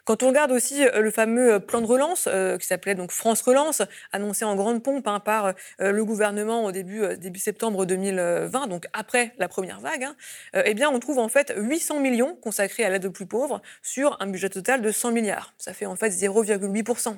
Quand 0.05 0.23
on 0.23 0.29
regarde 0.29 0.53
aussi 0.53 0.85
le 0.95 1.11
fameux 1.11 1.61
plan 1.61 1.81
de 1.81 1.87
relance, 1.87 2.29
qui 2.61 2.67
s'appelait 2.67 2.95
donc 2.95 3.11
France 3.11 3.41
Relance, 3.43 3.83
annoncé 4.13 4.45
en 4.45 4.55
grande 4.55 4.83
pompe 4.83 5.07
hein, 5.09 5.21
par 5.21 5.55
le 5.79 6.05
gouvernement 6.05 6.65
au 6.65 6.73
début, 6.73 7.17
début 7.17 7.41
septembre 7.41 7.87
2020, 7.87 8.67
donc 8.67 8.87
après 8.93 9.35
la 9.39 9.49
première 9.49 9.81
vague, 9.81 10.05
hein, 10.05 10.17
eh 10.65 10.75
bien, 10.75 10.91
on 10.91 10.99
trouve 11.01 11.19
en 11.19 11.29
fait 11.29 11.55
800 11.57 12.01
millions 12.01 12.37
consacrés 12.37 12.85
à 12.85 12.91
l'aide 12.91 13.07
aux 13.07 13.11
plus 13.11 13.27
pauvres 13.27 13.63
sur 13.83 14.17
un 14.21 14.27
budget 14.27 14.51
total 14.51 14.83
de 14.83 14.91
100 14.91 15.13
milliards. 15.13 15.55
Ça 15.59 15.73
fait 15.73 15.87
en 15.87 15.97
fait 15.97 16.11
0,8% 16.11 17.17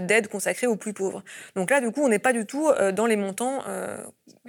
d'aide 0.00 0.28
consacrée 0.28 0.66
aux 0.66 0.76
plus 0.76 0.92
pauvres. 0.92 1.22
Donc 1.56 1.70
là, 1.70 1.80
du 1.80 1.90
coup, 1.90 2.02
on 2.02 2.08
n'est 2.08 2.18
pas 2.18 2.32
du 2.32 2.46
tout 2.46 2.70
dans 2.92 3.06
les 3.06 3.16
montants 3.16 3.62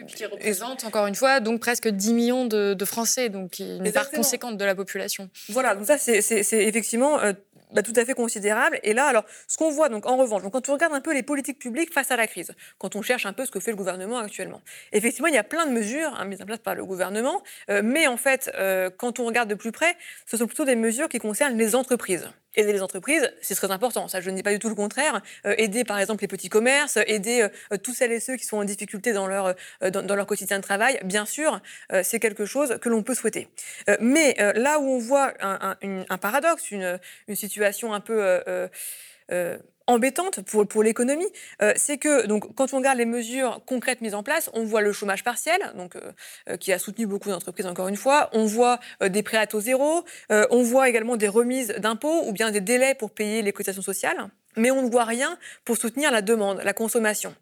qui 0.08 0.26
représente 0.26 0.84
encore 0.84 1.08
une 1.08 1.16
fois 1.16 1.40
donc 1.40 1.60
presque 1.60 1.88
10 1.88 2.14
millions 2.14 2.46
de, 2.46 2.86
Français, 2.86 3.30
donc 3.30 3.60
une 3.60 3.92
part 3.92 4.10
conséquente 4.10 4.58
de 4.58 4.66
la 4.66 4.74
population. 4.74 5.30
Voilà, 5.50 5.76
donc 5.76 5.86
ça 5.86 5.98
c'est 5.98 6.42
effectivement 6.52 7.20
euh, 7.20 7.34
bah, 7.74 7.84
tout 7.84 7.94
à 7.96 8.06
fait 8.06 8.14
considérable. 8.14 8.80
Et 8.84 8.94
là, 8.94 9.06
alors, 9.06 9.24
ce 9.48 9.58
qu'on 9.58 9.70
voit 9.70 9.90
donc 9.90 10.06
en 10.06 10.18
revanche, 10.18 10.42
donc, 10.42 10.54
quand 10.54 10.70
on 10.70 10.74
regarde 10.74 10.94
un 10.94 11.02
peu 11.02 11.14
les 11.14 11.24
politiques 11.24 11.60
publiques 11.60 11.94
face 11.94 12.12
à 12.12 12.16
la 12.16 12.28
crise, 12.28 12.52
quand 12.78 12.96
on 12.96 13.02
cherche 13.02 13.26
un 13.26 13.34
peu 13.34 13.46
ce 13.46 13.52
que 13.52 13.60
fait 13.60 13.72
le 13.72 13.78
gouvernement 13.78 14.18
actuellement, 14.18 14.62
effectivement, 14.92 15.28
il 15.28 15.36
y 15.36 15.38
a 15.38 15.44
plein 15.44 15.66
de 15.66 15.72
mesures 15.72 16.14
hein, 16.18 16.26
mises 16.26 16.42
en 16.42 16.46
place 16.46 16.60
par 16.60 16.76
le 16.76 16.86
gouvernement, 16.86 17.44
euh, 17.70 17.82
mais 17.84 18.08
en 18.08 18.18
fait, 18.18 18.52
euh, 18.56 18.90
quand 18.96 19.20
on 19.20 19.26
regarde 19.26 19.50
de 19.50 19.56
plus 19.56 19.72
près, 19.72 19.96
ce 20.26 20.38
sont 20.38 20.48
plutôt 20.48 20.66
des 20.66 20.76
mesures 20.76 21.10
qui 21.10 21.20
concernent 21.20 21.58
les 21.58 21.76
entreprises. 21.76 22.30
Aider 22.56 22.74
les 22.74 22.82
entreprises, 22.82 23.32
c'est 23.42 23.56
très 23.56 23.72
important. 23.72 24.08
Ça, 24.08 24.22
je 24.22 24.30
ne 24.30 24.36
dis 24.36 24.44
pas 24.44 24.52
du 24.52 24.60
tout 24.60 24.70
le 24.70 24.76
contraire. 24.76 25.22
Euh, 25.46 25.54
aider, 25.58 25.84
par 25.84 26.00
exemple, 26.00 26.22
les 26.22 26.28
petits 26.28 26.50
commerces, 26.50 26.98
aider 27.08 27.48
tous 27.84 27.94
celles 27.94 28.12
et 28.12 28.20
ceux 28.20 28.36
qui 28.36 28.46
sont 28.46 28.58
en 28.58 28.64
difficulté 28.64 29.14
dans 29.14 29.28
leur, 29.28 29.56
dans, 29.82 30.16
leur 30.16 30.26
quotidien 30.26 30.58
de 30.58 30.64
travail, 30.64 31.00
bien 31.04 31.26
sûr, 31.26 31.62
c'est 32.04 32.20
quelque 32.20 32.46
chose 32.46 32.78
que 32.82 32.90
l'on 32.90 33.04
peut 33.04 33.14
souhaiter. 33.14 33.48
mais 34.00 34.36
là 34.56 34.80
où 34.80 34.90
on 34.90 35.00
voit 35.00 35.34
un, 35.40 35.78
un 35.82 36.18
paradoxe, 36.18 36.72
une, 36.72 37.00
une 37.28 37.36
situation 37.36 37.94
un 37.94 38.00
peu 38.00 38.42
embêtante 39.90 40.42
pour, 40.44 40.68
pour 40.68 40.84
l'économie, 40.84 41.28
euh, 41.62 41.74
c'est 41.76 41.98
que 41.98 42.28
donc, 42.28 42.56
quand 42.56 42.74
on 42.74 42.78
regarde 42.78 42.98
les 42.98 43.06
mesures 43.06 43.62
concrètes 43.66 44.02
mises 44.02 44.14
en 44.14 44.24
place, 44.24 44.50
on 44.54 44.64
voit 44.64 44.82
le 44.82 44.94
chômage 44.94 45.24
partiel, 45.24 45.60
donc, 45.76 45.96
euh, 45.96 46.12
euh, 46.50 46.58
qui 46.58 46.72
a 46.72 46.80
soutenu 46.80 47.08
beaucoup 47.08 47.30
d'entreprises 47.30 47.66
encore 47.66 47.88
une 47.88 47.96
fois, 47.96 48.30
on 48.34 48.46
voit 48.46 48.80
des 49.02 49.24
prêts 49.24 49.38
à 49.38 49.48
taux 49.48 49.60
zéro, 49.60 50.04
on 50.30 50.62
voit 50.62 50.90
également 50.90 51.18
des 51.18 51.28
remises 51.28 51.70
d'impôts 51.80 52.28
ou 52.28 52.32
bien 52.32 52.52
des 52.52 52.62
délais 52.62 52.94
pour 52.94 53.12
payer 53.12 53.42
les 53.42 53.52
cotisations 53.52 53.82
sociales 53.82 54.30
mais 54.60 54.72
on 54.72 54.84
ne 54.84 54.90
voit 54.90 55.06
rien 55.06 55.38
pour 55.66 55.78
soutenir 55.78 56.12
la 56.12 56.22
demande, 56.22 56.62
la 56.64 56.74
consommation. 56.74 57.34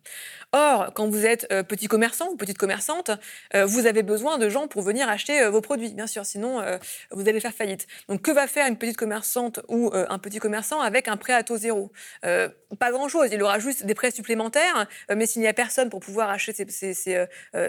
Or, 0.53 0.93
quand 0.93 1.09
vous 1.09 1.25
êtes 1.25 1.45
euh, 1.51 1.61
petit 1.61 1.87
commerçant 1.87 2.29
ou 2.29 2.37
petite 2.37 2.57
commerçante, 2.57 3.11
euh, 3.53 3.65
vous 3.65 3.85
avez 3.85 4.01
besoin 4.01 4.37
de 4.37 4.47
gens 4.47 4.67
pour 4.67 4.81
venir 4.81 5.09
acheter 5.09 5.41
euh, 5.41 5.49
vos 5.49 5.59
produits, 5.59 5.93
bien 5.93 6.07
sûr, 6.07 6.25
sinon 6.25 6.63
vous 7.11 7.27
allez 7.27 7.39
faire 7.39 7.53
faillite. 7.53 7.87
Donc, 8.07 8.21
que 8.21 8.31
va 8.31 8.47
faire 8.47 8.67
une 8.67 8.77
petite 8.77 8.97
commerçante 8.97 9.59
ou 9.67 9.91
un 9.93 10.19
petit 10.19 10.39
commerçant 10.39 10.79
avec 10.81 11.07
un 11.07 11.17
prêt 11.17 11.33
à 11.33 11.43
taux 11.43 11.57
zéro? 11.57 11.91
Pas 12.21 12.91
grand-chose. 12.91 13.29
Il 13.31 13.41
aura 13.41 13.59
juste 13.59 13.85
des 13.85 13.95
prêts 13.95 14.11
supplémentaires, 14.11 14.87
mais 15.13 15.25
s'il 15.25 15.41
n'y 15.41 15.47
a 15.47 15.53
personne 15.53 15.89
pour 15.89 15.99
pouvoir 15.99 16.29
acheter 16.29 16.53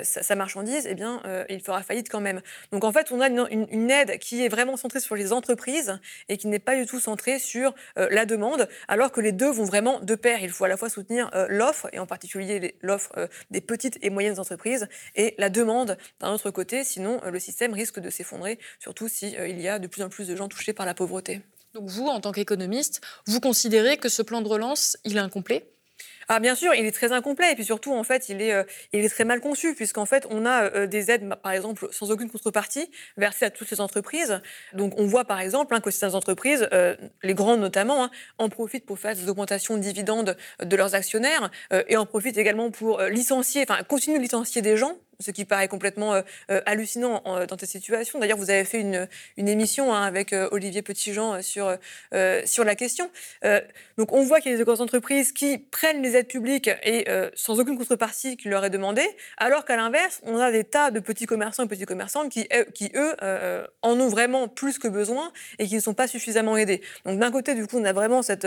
sa, 0.02 0.34
marchandise, 0.34 0.86
eh 0.88 0.94
bien, 0.94 1.22
il 1.48 1.60
fera 1.60 1.82
faillite 1.82 2.08
quand 2.08 2.20
même. 2.20 2.40
Donc, 2.72 2.84
en 2.84 2.92
fait, 2.92 3.12
on 3.12 3.20
a 3.20 3.28
une, 3.28 3.90
aide 3.90 4.18
qui 4.18 4.44
est 4.44 4.48
vraiment 4.48 4.76
centrée 4.76 5.00
sur 5.00 5.16
les 5.16 5.32
entreprises 5.32 5.98
et 6.28 6.36
qui 6.36 6.46
n'est 6.48 6.58
pas 6.58 6.76
du 6.76 6.86
tout 6.86 7.00
centrée 7.00 7.38
sur 7.38 7.74
la 7.96 8.26
demande, 8.26 8.68
alors 8.88 9.12
que 9.12 9.20
les 9.20 9.32
deux 9.38 9.50
vont 9.50 9.64
vraiment 9.64 10.00
de 10.00 10.14
pair. 10.14 10.42
Il 10.42 10.50
faut 10.50 10.64
à 10.64 10.68
la 10.68 10.76
fois 10.76 10.90
soutenir 10.90 11.30
l'offre 11.48 11.88
et 11.94 11.98
en 11.98 12.06
particulier 12.06 12.74
l'offre 12.82 13.12
euh, 13.16 13.26
des 13.50 13.60
petites 13.60 13.98
et 14.02 14.10
moyennes 14.10 14.38
entreprises 14.38 14.88
et 15.14 15.34
la 15.38 15.48
demande 15.48 15.96
d'un 16.20 16.32
autre 16.32 16.50
côté, 16.50 16.84
sinon 16.84 17.20
euh, 17.24 17.30
le 17.30 17.38
système 17.38 17.72
risque 17.72 18.00
de 18.00 18.10
s'effondrer, 18.10 18.58
surtout 18.78 19.08
s'il 19.08 19.36
euh, 19.38 19.48
il 19.48 19.60
y 19.60 19.68
a 19.68 19.78
de 19.78 19.86
plus 19.86 20.02
en 20.02 20.08
plus 20.08 20.28
de 20.28 20.36
gens 20.36 20.48
touchés 20.48 20.72
par 20.72 20.84
la 20.84 20.94
pauvreté. 20.94 21.40
Donc 21.74 21.88
vous, 21.88 22.06
en 22.06 22.20
tant 22.20 22.32
qu'économiste, 22.32 23.00
vous 23.26 23.40
considérez 23.40 23.96
que 23.96 24.08
ce 24.08 24.22
plan 24.22 24.42
de 24.42 24.48
relance, 24.48 24.98
il 25.04 25.16
est 25.16 25.20
incomplet? 25.20 25.70
Ah, 26.30 26.40
bien 26.40 26.54
sûr, 26.54 26.74
il 26.74 26.84
est 26.84 26.92
très 26.92 27.12
incomplet 27.12 27.52
et 27.52 27.54
puis 27.54 27.64
surtout, 27.64 27.94
en 27.94 28.04
fait, 28.04 28.28
il 28.28 28.42
est, 28.42 28.52
euh, 28.52 28.62
il 28.92 29.02
est 29.02 29.08
très 29.08 29.24
mal 29.24 29.40
conçu 29.40 29.74
puisqu'en 29.74 30.04
fait, 30.04 30.26
on 30.28 30.44
a 30.44 30.64
euh, 30.64 30.86
des 30.86 31.10
aides, 31.10 31.26
par 31.42 31.52
exemple, 31.52 31.88
sans 31.90 32.10
aucune 32.10 32.30
contrepartie 32.30 32.90
versées 33.16 33.46
à 33.46 33.50
toutes 33.50 33.66
ces 33.66 33.80
entreprises. 33.80 34.42
Donc, 34.74 34.92
on 34.98 35.06
voit 35.06 35.24
par 35.24 35.40
exemple 35.40 35.74
hein, 35.74 35.80
que 35.80 35.90
ces 35.90 36.14
entreprises, 36.14 36.68
euh, 36.72 36.96
les 37.22 37.32
grandes 37.32 37.60
notamment, 37.60 38.04
hein, 38.04 38.10
en 38.36 38.50
profitent 38.50 38.84
pour 38.84 38.98
faire 38.98 39.14
des 39.14 39.30
augmentations 39.30 39.76
de 39.78 39.80
dividendes 39.80 40.36
de 40.62 40.76
leurs 40.76 40.94
actionnaires 40.94 41.50
et 41.70 41.96
en 41.96 42.04
profitent 42.04 42.36
également 42.36 42.70
pour 42.70 43.00
licencier, 43.02 43.64
enfin, 43.68 43.82
continuer 43.84 44.18
de 44.18 44.22
licencier 44.22 44.60
des 44.60 44.76
gens 44.76 44.96
ce 45.20 45.32
qui 45.32 45.44
paraît 45.44 45.68
complètement 45.68 46.14
euh, 46.14 46.22
euh, 46.50 46.60
hallucinant 46.64 47.22
dans 47.24 47.58
cette 47.58 47.68
situation. 47.68 48.18
D'ailleurs, 48.18 48.38
vous 48.38 48.50
avez 48.50 48.64
fait 48.64 48.80
une, 48.80 49.08
émission 49.36 49.92
hein, 49.92 50.02
avec 50.02 50.32
euh, 50.32 50.48
Olivier 50.52 50.82
Petitjean 50.82 51.42
sur, 51.42 51.76
sur 52.44 52.64
la 52.64 52.74
question. 52.74 53.10
donc, 53.96 54.12
on 54.12 54.22
voit 54.22 54.40
qu'il 54.40 54.52
y 54.52 54.54
a 54.54 54.58
des 54.58 54.64
grosses 54.64 54.80
entreprises 54.80 55.32
qui 55.32 55.58
prennent 55.58 56.02
les 56.02 56.16
aides 56.16 56.28
publiques 56.28 56.70
et 56.82 57.06
sans 57.34 57.58
aucune 57.58 57.76
contrepartie 57.76 58.36
qui 58.36 58.48
leur 58.48 58.64
est 58.64 58.70
demandée, 58.70 59.06
alors 59.36 59.64
qu'à 59.64 59.76
l'inverse, 59.76 60.20
on 60.24 60.38
a 60.38 60.50
des 60.52 60.64
tas 60.64 60.90
de 60.90 61.00
petits 61.00 61.26
commerçants 61.26 61.64
et 61.64 61.68
petites 61.68 61.86
commerçantes 61.86 62.30
qui, 62.30 62.48
qui 62.74 62.90
eux, 62.94 63.14
en 63.82 63.98
ont 63.98 64.08
vraiment 64.08 64.48
plus 64.48 64.78
que 64.78 64.88
besoin 64.88 65.32
et 65.58 65.66
qui 65.66 65.76
ne 65.76 65.80
sont 65.80 65.94
pas 65.94 66.08
suffisamment 66.08 66.56
aidés. 66.56 66.82
Donc, 67.04 67.18
d'un 67.18 67.30
côté, 67.30 67.54
du 67.54 67.66
coup, 67.66 67.78
on 67.78 67.84
a 67.84 67.92
vraiment 67.92 68.22
cette 68.22 68.46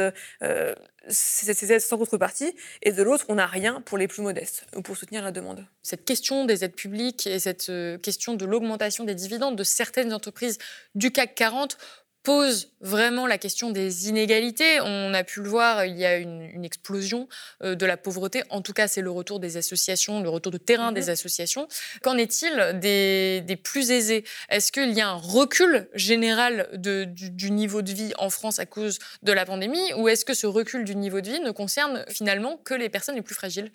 ces 1.07 1.71
aides 1.71 1.81
sans 1.81 1.97
contrepartie, 1.97 2.55
et 2.83 2.91
de 2.91 3.01
l'autre, 3.03 3.25
on 3.29 3.35
n'a 3.35 3.47
rien 3.47 3.81
pour 3.81 3.97
les 3.97 4.07
plus 4.07 4.21
modestes 4.21 4.65
ou 4.75 4.81
pour 4.81 4.97
soutenir 4.97 5.23
la 5.23 5.31
demande. 5.31 5.65
Cette 5.81 6.05
question 6.05 6.45
des 6.45 6.63
aides 6.63 6.75
publiques 6.75 7.25
et 7.27 7.39
cette 7.39 7.69
euh, 7.69 7.97
question 7.97 8.35
de 8.35 8.45
l'augmentation 8.45 9.03
des 9.03 9.15
dividendes 9.15 9.55
de 9.55 9.63
certaines 9.63 10.13
entreprises 10.13 10.59
du 10.93 11.11
CAC 11.11 11.35
40 11.35 11.77
pose 12.23 12.71
vraiment 12.81 13.25
la 13.25 13.37
question 13.37 13.71
des 13.71 14.09
inégalités. 14.09 14.79
On 14.81 15.13
a 15.13 15.23
pu 15.23 15.41
le 15.41 15.49
voir, 15.49 15.85
il 15.85 15.97
y 15.97 16.05
a 16.05 16.17
une, 16.17 16.63
explosion 16.63 17.27
euh, 17.63 17.73
de 17.73 17.85
la 17.85 17.97
pauvreté. 17.97 18.43
En 18.49 18.61
tout 18.61 18.73
cas, 18.73 18.87
c'est 18.87 19.01
le 19.01 19.09
retour 19.09 19.39
des 19.39 19.57
associations, 19.57 20.21
le 20.21 20.29
retour 20.29 20.51
de 20.51 20.57
terrain 20.57 20.91
des 20.91 21.03
mhm. 21.03 21.09
associations. 21.09 21.67
Qu'en 22.03 22.17
est-il 22.17 22.79
des, 22.79 23.57
plus 23.63 23.91
aisés? 23.91 24.23
Est-ce 24.49 24.71
qu'il 24.71 24.91
y 24.91 25.01
a 25.01 25.09
un 25.09 25.15
recul 25.15 25.89
général 25.93 26.69
du, 26.73 27.51
niveau 27.51 27.81
de 27.81 27.91
vie 27.91 28.13
en 28.17 28.29
France 28.29 28.59
à 28.59 28.65
cause 28.65 28.99
de 29.23 29.31
la 29.31 29.45
pandémie? 29.45 29.93
Ou 29.95 30.07
est-ce 30.07 30.25
que 30.25 30.33
ce 30.33 30.45
recul 30.47 30.83
du 30.83 30.95
niveau 30.95 31.21
de 31.21 31.29
vie 31.29 31.39
ne 31.39 31.51
concerne 31.51 32.05
finalement 32.09 32.57
que 32.57 32.73
les 32.73 32.89
personnes 32.89 33.15
les 33.15 33.21
plus 33.21 33.35
fragiles? 33.35 33.71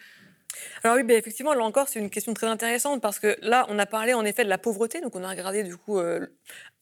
Alors 0.83 0.97
oui, 0.97 1.03
ben 1.03 1.17
effectivement, 1.17 1.55
là 1.55 1.65
encore, 1.65 1.89
c'est 1.89 1.99
une 1.99 2.11
question 2.11 2.35
très 2.35 2.47
intéressante 2.47 3.01
parce 3.01 3.19
que 3.19 3.37
là, 3.43 3.67
on 3.69 3.79
a 3.79 3.87
parlé 3.87 4.15
en 4.15 4.25
effet 4.25 4.45
de 4.45 4.49
la 4.49 4.59
pauvreté, 4.59 5.01
donc 5.01 5.17
on 5.17 5.25
a 5.25 5.29
regardé 5.29 5.63
du 5.63 5.77
coup 5.77 5.99
euh, 5.99 6.27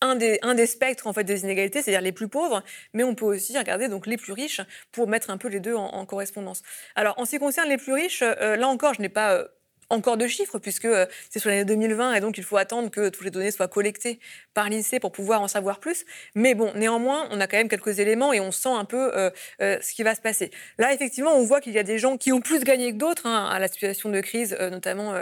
un, 0.00 0.16
des, 0.16 0.38
un 0.42 0.54
des 0.54 0.66
spectres 0.66 1.06
en 1.06 1.12
fait 1.12 1.24
des 1.24 1.42
inégalités, 1.42 1.82
c'est-à-dire 1.82 2.02
les 2.02 2.12
plus 2.12 2.28
pauvres, 2.28 2.62
mais 2.92 3.04
on 3.04 3.14
peut 3.14 3.24
aussi 3.24 3.56
regarder 3.56 3.88
donc 3.88 4.06
les 4.06 4.16
plus 4.16 4.32
riches 4.32 4.60
pour 4.92 5.08
mettre 5.08 5.30
un 5.30 5.38
peu 5.38 5.48
les 5.48 5.60
deux 5.60 5.74
en, 5.74 6.04
correspondance. 6.06 6.62
Alors 6.94 7.18
en 7.18 7.24
ce 7.24 7.30
qui 7.30 7.38
concerne 7.38 7.68
les 7.68 7.78
plus 7.78 7.92
riches, 7.92 8.22
euh, 8.22 8.56
là 8.56 8.68
encore, 8.68 8.94
je 8.94 9.00
n'ai 9.00 9.08
pas 9.08 9.34
euh, 9.34 9.48
encore 9.90 10.16
de 10.16 10.26
chiffres, 10.26 10.58
puisque 10.58 10.84
euh, 10.84 11.06
c'est 11.30 11.38
sur 11.38 11.50
l'année 11.50 11.64
2020 11.64 12.14
et 12.14 12.20
donc 12.20 12.38
il 12.38 12.44
faut 12.44 12.56
attendre 12.56 12.90
que 12.90 13.08
toutes 13.08 13.24
les 13.24 13.30
données 13.30 13.50
soient 13.50 13.68
collectées 13.68 14.18
par 14.54 14.68
l'INSEE 14.68 15.00
pour 15.00 15.12
pouvoir 15.12 15.42
en 15.42 15.48
savoir 15.48 15.80
plus. 15.80 16.04
Mais 16.34 16.54
bon, 16.54 16.72
néanmoins, 16.74 17.28
on 17.30 17.40
a 17.40 17.46
quand 17.46 17.56
même 17.56 17.68
quelques 17.68 17.98
éléments 17.98 18.32
et 18.32 18.40
on 18.40 18.52
sent 18.52 18.70
un 18.70 18.84
peu 18.84 19.16
euh, 19.16 19.30
euh, 19.60 19.78
ce 19.82 19.92
qui 19.92 20.02
va 20.02 20.14
se 20.14 20.20
passer. 20.20 20.50
Là, 20.78 20.92
effectivement, 20.92 21.34
on 21.36 21.44
voit 21.44 21.60
qu'il 21.60 21.72
y 21.72 21.78
a 21.78 21.82
des 21.82 21.98
gens 21.98 22.16
qui 22.16 22.32
ont 22.32 22.40
plus 22.40 22.64
gagné 22.64 22.92
que 22.92 22.98
d'autres 22.98 23.26
hein, 23.26 23.48
à 23.50 23.58
la 23.58 23.68
situation 23.68 24.10
de 24.10 24.20
crise, 24.20 24.56
notamment 24.70 25.14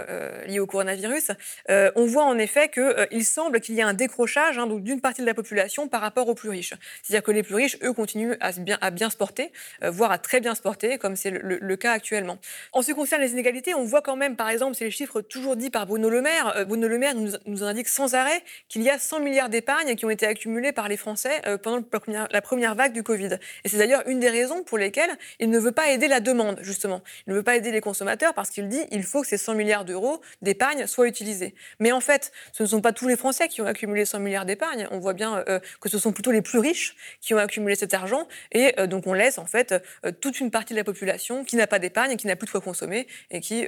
liée 0.47 0.61
au 0.61 0.67
coronavirus. 0.67 1.33
on 1.69 2.07
voit 2.07 2.25
en 2.25 2.39
effet 2.39 2.71
qu'il 2.71 3.25
semble 3.25 3.61
qu'il 3.61 3.75
y 3.75 3.83
a 3.83 3.87
un 3.87 3.95
décrochage 3.95 4.59
hein, 4.59 4.67
d'une 4.67 5.01
partie 5.01 5.23
de 5.23 5.27
la 5.27 5.35
population 5.35 5.89
par 5.89 6.01
rapport 6.01 6.29
aux 6.29 6.35
plus 6.35 6.51
riches. 6.51 6.75
C'est-à-dire 7.03 7.23
que 7.23 7.33
les 7.33 7.43
plus 7.43 7.55
riches, 7.55 7.79
eux, 7.83 7.93
continuent 7.93 8.35
à 8.41 8.53
bien, 8.53 8.79
à 8.81 8.91
bien 8.91 9.11
se 9.11 9.17
porter, 9.17 9.53
voire 9.83 10.13
à 10.13 10.19
très 10.19 10.41
bien 10.41 10.55
se 10.55 10.63
porter, 10.63 10.99
comme 10.99 11.17
c'est 11.17 11.31
le, 11.31 11.59
le, 11.61 11.77
cas 11.77 11.93
actuellement. 11.93 12.39
En 12.73 12.83
ce 12.83 12.89
qui 12.89 12.95
concerne 12.95 13.23
les 13.23 13.33
inégalités, 13.33 13.75
on 13.75 13.85
voit 13.85 14.03
quand 14.03 14.17
même, 14.17 14.37
par 14.37 14.49
exemple, 14.53 14.77
c'est 14.77 14.85
les 14.85 14.91
chiffres 14.91 15.21
toujours 15.21 15.57
dits 15.57 15.71
par 15.71 15.87
Bruno 15.87 16.09
Le 16.09 16.21
Maire. 16.21 16.55
Euh, 16.57 16.65
Bruno 16.65 16.89
Le 16.89 16.99
Maire 16.99 17.15
nous, 17.15 17.65
indique 17.65 17.89
sans 17.89 18.15
arrêt 18.15 18.43
qu'il 18.69 18.83
y 18.83 18.91
a 18.91 18.99
100 18.99 19.21
milliards 19.21 19.49
d'épargne 19.49 19.95
qui 19.95 20.05
ont 20.05 20.11
été 20.11 20.27
accumulés 20.27 20.73
par 20.73 20.89
les 20.89 20.97
Français 20.97 21.41
euh, 21.47 21.59
pendant 21.59 21.85
la 22.31 22.41
première, 22.43 22.75
vague 22.75 22.93
du 22.93 23.03
Covid. 23.03 23.39
Et 23.65 23.69
c'est 23.69 23.79
d'ailleurs 23.79 24.03
une 24.07 24.21
des 24.21 24.31
raisons 24.31 24.63
pour 24.63 24.79
lesquelles 24.79 25.11
il 25.41 25.51
ne 25.51 25.59
veut 25.59 25.73
pas 25.73 25.91
aider 25.91 26.09
la 26.09 26.21
demande, 26.21 26.59
justement. 26.63 27.03
Il 27.27 27.31
ne 27.31 27.37
veut 27.37 27.43
pas 27.43 27.57
aider 27.57 27.71
les 27.71 27.81
consommateurs 27.81 28.35
parce 28.35 28.51
qu'il 28.51 28.69
dit 28.69 28.87
qu'il 28.89 29.03
faut 29.03 29.23
que 29.23 29.29
ces 29.29 29.39
100 29.39 29.55
milliards 29.55 29.85
d'euros 29.85 30.21
d'épargne 30.41 30.87
soient 30.87 31.09
utilisés. 31.09 31.55
Mais 31.79 31.93
en 31.93 32.01
fait, 32.01 32.33
ce 32.53 32.63
ne 32.63 32.69
sont 32.69 32.81
pas 32.81 32.93
tous 32.93 33.09
les 33.09 33.17
Français 33.17 33.49
qui 33.49 33.61
ont 33.61 33.67
accumulé 33.67 34.05
100 34.05 34.21
milliards 34.21 34.47
d'épargne. 34.47 34.89
On 34.91 34.99
voit 34.99 35.15
bien 35.15 35.45
euh, 35.49 35.59
que 35.81 35.89
ce 35.89 35.99
sont 35.99 36.13
plutôt 36.13 36.33
les 36.33 36.43
plus 36.43 36.59
riches 36.59 36.97
qui 37.21 37.35
ont 37.35 37.39
accumulé 37.39 37.75
cet 37.75 37.95
argent. 37.95 38.29
Et 38.53 38.75
donc 38.87 39.07
on 39.07 39.15
laisse 39.15 39.39
en 39.39 39.47
fait 39.47 39.75
toute 40.21 40.41
une 40.41 40.51
partie 40.51 40.75
de 40.75 40.79
la 40.79 40.85
population 40.85 41.45
qui 41.45 41.57
n'a 41.57 41.67
pas 41.67 41.79
d'épargne, 41.79 42.17
qui 42.17 42.27
n'a 42.27 42.37
plus 42.37 42.47
de 42.47 42.53
quoi 42.53 42.61
consommer 42.61 43.07
et 43.31 43.41
qui 43.41 43.67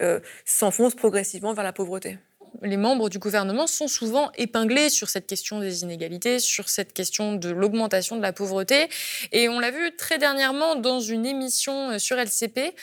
s'enfonce 0.75 0.97
progressivement 0.97 1.53
vers 1.53 1.65
la 1.65 1.73
pauvreté 1.73 2.19
les 2.63 2.77
membres 2.77 3.11
du 3.11 3.19
gouvernement 3.19 3.67
sont 3.67 3.89
souvent 3.89 4.31
épinglés 4.37 4.89
sur 4.89 5.11
cette 5.11 5.27
question 5.27 5.61
des 5.61 5.83
inégalités, 5.83 6.39
sur 6.39 6.69
cette 6.69 6.95
question 6.95 7.35
de 7.35 7.51
l'augmentation 7.51 8.17
de 8.17 8.23
la 8.23 8.33
pauvreté. 8.33 8.89
Et 9.33 9.49
on 9.49 9.59
l'a 9.59 9.71
vu 9.71 9.95
très 9.97 10.19
dernièrement 10.19 10.77
dans 10.77 11.01
une 11.01 11.27
émission 11.27 11.99
sur 11.99 12.17
LCP 12.17 12.75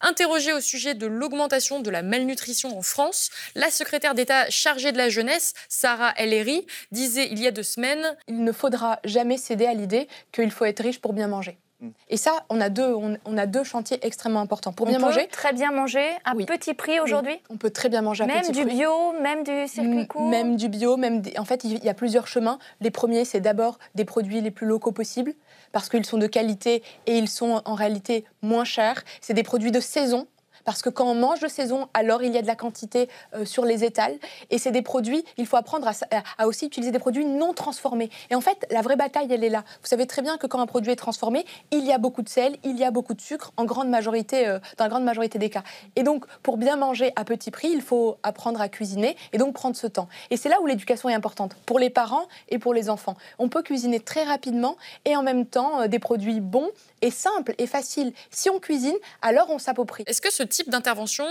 Interrogée 0.00 0.54
au 0.54 0.60
sujet 0.60 0.94
de 0.94 1.06
l'augmentation 1.06 1.80
de 1.80 1.90
la 1.90 2.02
malnutrition 2.02 2.76
en 2.76 2.82
France, 2.82 3.30
la 3.54 3.70
secrétaire 3.70 4.14
d'État 4.14 4.48
chargée 4.48 4.90
de 4.90 4.96
la 4.96 5.10
jeunesse, 5.10 5.52
Sarah 5.68 6.14
Ellery, 6.16 6.66
disait 6.90 7.28
il 7.30 7.38
y 7.40 7.46
a 7.46 7.50
deux 7.50 7.62
semaines 7.62 8.16
Il 8.26 8.42
ne 8.42 8.52
faudra 8.52 8.98
jamais 9.04 9.36
céder 9.36 9.66
à 9.66 9.74
l'idée 9.74 10.08
qu'il 10.32 10.50
faut 10.50 10.64
être 10.64 10.82
riche 10.82 11.00
pour 11.00 11.12
bien 11.12 11.28
manger. 11.28 11.58
Et 12.08 12.16
ça, 12.16 12.44
on 12.48 12.60
a 12.60 12.68
deux, 12.68 12.94
on, 12.94 13.38
a 13.38 13.46
deux 13.46 13.64
chantiers 13.64 13.98
extrêmement 14.02 14.40
importants. 14.40 14.72
Pour 14.72 14.86
on 14.86 14.90
bien 14.90 14.98
peut 14.98 15.06
manger. 15.06 15.28
Très 15.28 15.52
bien 15.52 15.72
manger 15.72 16.06
à 16.24 16.34
petit 16.34 16.74
prix 16.74 17.00
aujourd'hui? 17.00 17.40
On 17.48 17.56
peut 17.56 17.70
très 17.70 17.88
bien 17.88 18.02
manger 18.02 18.24
à 18.24 18.26
même 18.26 18.40
petit 18.40 18.52
prix. 18.52 18.64
Même 18.64 18.68
du 18.68 18.74
bio, 18.76 19.12
même 19.20 19.44
du 19.44 19.68
circuit 19.68 20.06
court? 20.06 20.28
Même 20.28 20.56
du 20.56 20.68
bio, 20.68 20.96
même. 20.96 21.22
En 21.38 21.44
fait, 21.44 21.64
il 21.64 21.82
y 21.84 21.88
a 21.88 21.94
plusieurs 21.94 22.26
chemins. 22.26 22.58
Les 22.80 22.90
premiers, 22.90 23.24
c'est 23.24 23.40
d'abord 23.40 23.78
des 23.94 24.04
produits 24.04 24.40
les 24.40 24.50
plus 24.50 24.66
locaux 24.66 24.92
possibles 24.92 25.34
parce 25.72 25.88
qu'ils 25.88 26.04
sont 26.04 26.18
de 26.18 26.26
qualité 26.26 26.82
et 27.06 27.16
ils 27.16 27.28
sont 27.28 27.62
en 27.64 27.74
réalité 27.74 28.24
moins 28.42 28.64
chers. 28.64 29.02
C'est 29.20 29.34
des 29.34 29.42
produits 29.42 29.72
de 29.72 29.80
saison. 29.80 30.26
Parce 30.70 30.82
que 30.82 30.88
quand 30.88 31.06
on 31.06 31.16
mange 31.16 31.40
de 31.40 31.48
saison, 31.48 31.88
alors 31.94 32.22
il 32.22 32.32
y 32.32 32.38
a 32.38 32.42
de 32.42 32.46
la 32.46 32.54
quantité 32.54 33.08
euh, 33.34 33.44
sur 33.44 33.64
les 33.64 33.82
étals. 33.82 34.16
Et 34.50 34.58
c'est 34.58 34.70
des 34.70 34.82
produits, 34.82 35.24
il 35.36 35.44
faut 35.44 35.56
apprendre 35.56 35.90
à, 36.38 36.46
aussi 36.46 36.64
utiliser 36.64 36.92
des 36.92 37.00
produits 37.00 37.24
non 37.24 37.54
transformés. 37.54 38.08
Et 38.30 38.36
en 38.36 38.40
fait, 38.40 38.68
la 38.70 38.80
vraie 38.80 38.94
bataille, 38.94 39.26
elle 39.32 39.42
est 39.42 39.48
là. 39.48 39.64
Vous 39.82 39.88
savez 39.88 40.06
très 40.06 40.22
bien 40.22 40.36
que 40.36 40.46
quand 40.46 40.60
un 40.60 40.66
produit 40.66 40.92
est 40.92 40.96
transformé, 40.96 41.44
il 41.72 41.84
y 41.84 41.90
a 41.90 41.98
beaucoup 41.98 42.22
de 42.22 42.28
sel, 42.28 42.56
il 42.62 42.78
y 42.78 42.84
a 42.84 42.92
beaucoup 42.92 43.14
de 43.14 43.20
sucre, 43.20 43.50
en 43.56 43.64
grande 43.64 43.88
majorité, 43.88 44.46
euh, 44.46 44.60
dans 44.78 44.84
la 44.84 44.90
grande 44.90 45.02
majorité 45.02 45.40
des 45.40 45.50
cas. 45.50 45.64
Et 45.96 46.04
donc, 46.04 46.24
pour 46.44 46.56
bien 46.56 46.76
manger 46.76 47.12
à 47.16 47.24
petit 47.24 47.50
prix, 47.50 47.70
il 47.72 47.82
faut 47.82 48.18
apprendre 48.22 48.60
à 48.60 48.68
cuisiner 48.68 49.16
et 49.32 49.38
donc 49.38 49.54
prendre 49.54 49.74
ce 49.74 49.88
temps. 49.88 50.06
Et 50.30 50.36
c'est 50.36 50.48
là 50.48 50.60
où 50.60 50.66
l'éducation 50.66 51.08
est 51.08 51.14
importante, 51.14 51.56
pour 51.66 51.80
les 51.80 51.90
parents 51.90 52.28
et 52.48 52.60
pour 52.60 52.74
les 52.74 52.90
enfants. 52.90 53.16
On 53.40 53.48
peut 53.48 53.64
cuisiner 53.64 53.98
très 53.98 54.22
rapidement 54.22 54.76
et 55.04 55.16
en 55.16 55.24
même 55.24 55.46
temps 55.46 55.80
euh, 55.80 55.88
des 55.88 55.98
produits 55.98 56.38
bons 56.38 56.70
et 57.02 57.10
simples 57.10 57.56
et 57.58 57.66
faciles. 57.66 58.12
Si 58.30 58.48
on 58.50 58.60
cuisine, 58.60 58.96
alors 59.20 59.50
on 59.50 59.58
s'approprie. 59.58 60.04
Est-ce 60.06 60.20
que 60.20 60.32
ce 60.32 60.44
type 60.44 60.59
d'intervention 60.68 61.26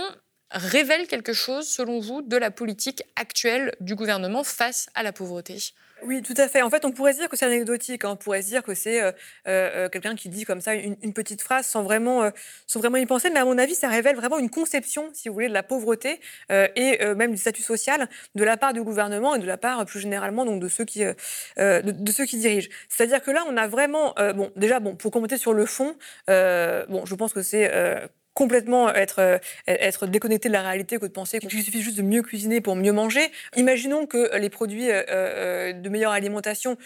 révèle 0.50 1.06
quelque 1.06 1.32
chose, 1.32 1.68
selon 1.68 2.00
vous, 2.00 2.22
de 2.22 2.36
la 2.36 2.50
politique 2.50 3.04
actuelle 3.16 3.72
du 3.80 3.94
gouvernement 3.94 4.42
face 4.42 4.88
à 4.94 5.02
la 5.02 5.12
pauvreté? 5.12 5.58
Oui, 6.02 6.22
tout 6.22 6.34
à 6.36 6.48
fait. 6.48 6.62
En 6.62 6.70
fait, 6.70 6.84
on 6.84 6.92
pourrait 6.92 7.12
dire 7.12 7.28
que 7.28 7.36
c'est 7.36 7.44
anecdotique. 7.44 8.04
Hein. 8.04 8.10
On 8.12 8.16
pourrait 8.16 8.40
dire 8.40 8.62
que 8.62 8.74
c'est 8.74 9.02
euh, 9.02 9.12
euh, 9.46 9.88
quelqu'un 9.88 10.14
qui 10.14 10.28
dit 10.28 10.44
comme 10.44 10.60
ça 10.60 10.74
une, 10.74 11.12
petite 11.12 11.42
phrase 11.42 11.66
sans 11.66 11.82
vraiment, 11.82 12.22
euh, 12.22 12.30
sans 12.66 12.80
vraiment 12.80 12.96
y 12.96 13.06
penser. 13.06 13.28
Mais 13.30 13.40
à 13.40 13.44
mon 13.44 13.58
avis, 13.58 13.74
ça 13.74 13.88
révèle 13.88 14.16
vraiment 14.16 14.38
une 14.38 14.50
conception, 14.50 15.10
si 15.12 15.28
vous 15.28 15.34
voulez, 15.34 15.48
de 15.48 15.52
la 15.52 15.62
pauvreté 15.62 16.20
et 16.48 16.98
même 17.14 17.32
du 17.32 17.36
statut 17.36 17.62
social 17.62 18.08
de 18.34 18.44
la 18.44 18.56
part 18.56 18.72
du 18.72 18.82
gouvernement 18.82 19.34
et 19.34 19.38
de 19.38 19.46
la 19.46 19.56
part 19.56 19.84
plus 19.84 20.00
généralement 20.00 20.44
donc 20.44 20.60
de 20.60 20.68
ceux 20.68 20.84
qui, 20.84 21.04
de, 21.56 22.12
ceux 22.12 22.24
qui 22.24 22.38
dirigent. 22.38 22.68
C'est-à-dire 22.88 23.22
que 23.22 23.30
là, 23.30 23.44
on 23.48 23.56
a 23.56 23.66
vraiment, 23.66 24.14
bon, 24.34 24.50
déjà, 24.56 24.80
bon, 24.80 24.96
pour 24.96 25.10
commenter 25.10 25.36
sur 25.36 25.52
le 25.52 25.66
fond, 25.66 25.96
bon, 26.26 27.04
je 27.04 27.14
pense 27.14 27.32
que 27.32 27.42
c'est 27.42 27.70
complètement 28.40 28.88
être, 28.94 29.18
euh, 29.18 29.38
être 29.66 30.06
déconnecté 30.06 30.48
de 30.48 30.54
la 30.54 30.62
réalité 30.62 30.96
que 30.96 31.04
de 31.04 31.12
penser 31.12 31.40
qu'il 31.40 31.50
suffit 31.50 31.82
juste 31.82 31.98
de 31.98 32.02
mieux 32.02 32.22
cuisiner 32.22 32.62
pour 32.62 32.74
mieux 32.74 32.90
manger. 32.90 33.30
Imaginons 33.54 34.06
que 34.06 34.34
les 34.38 34.48
produits 34.48 34.90
euh, 34.90 35.02
euh, 35.10 35.72
de 35.74 35.88
meilleure 35.90 36.12
alimentation 36.12 36.78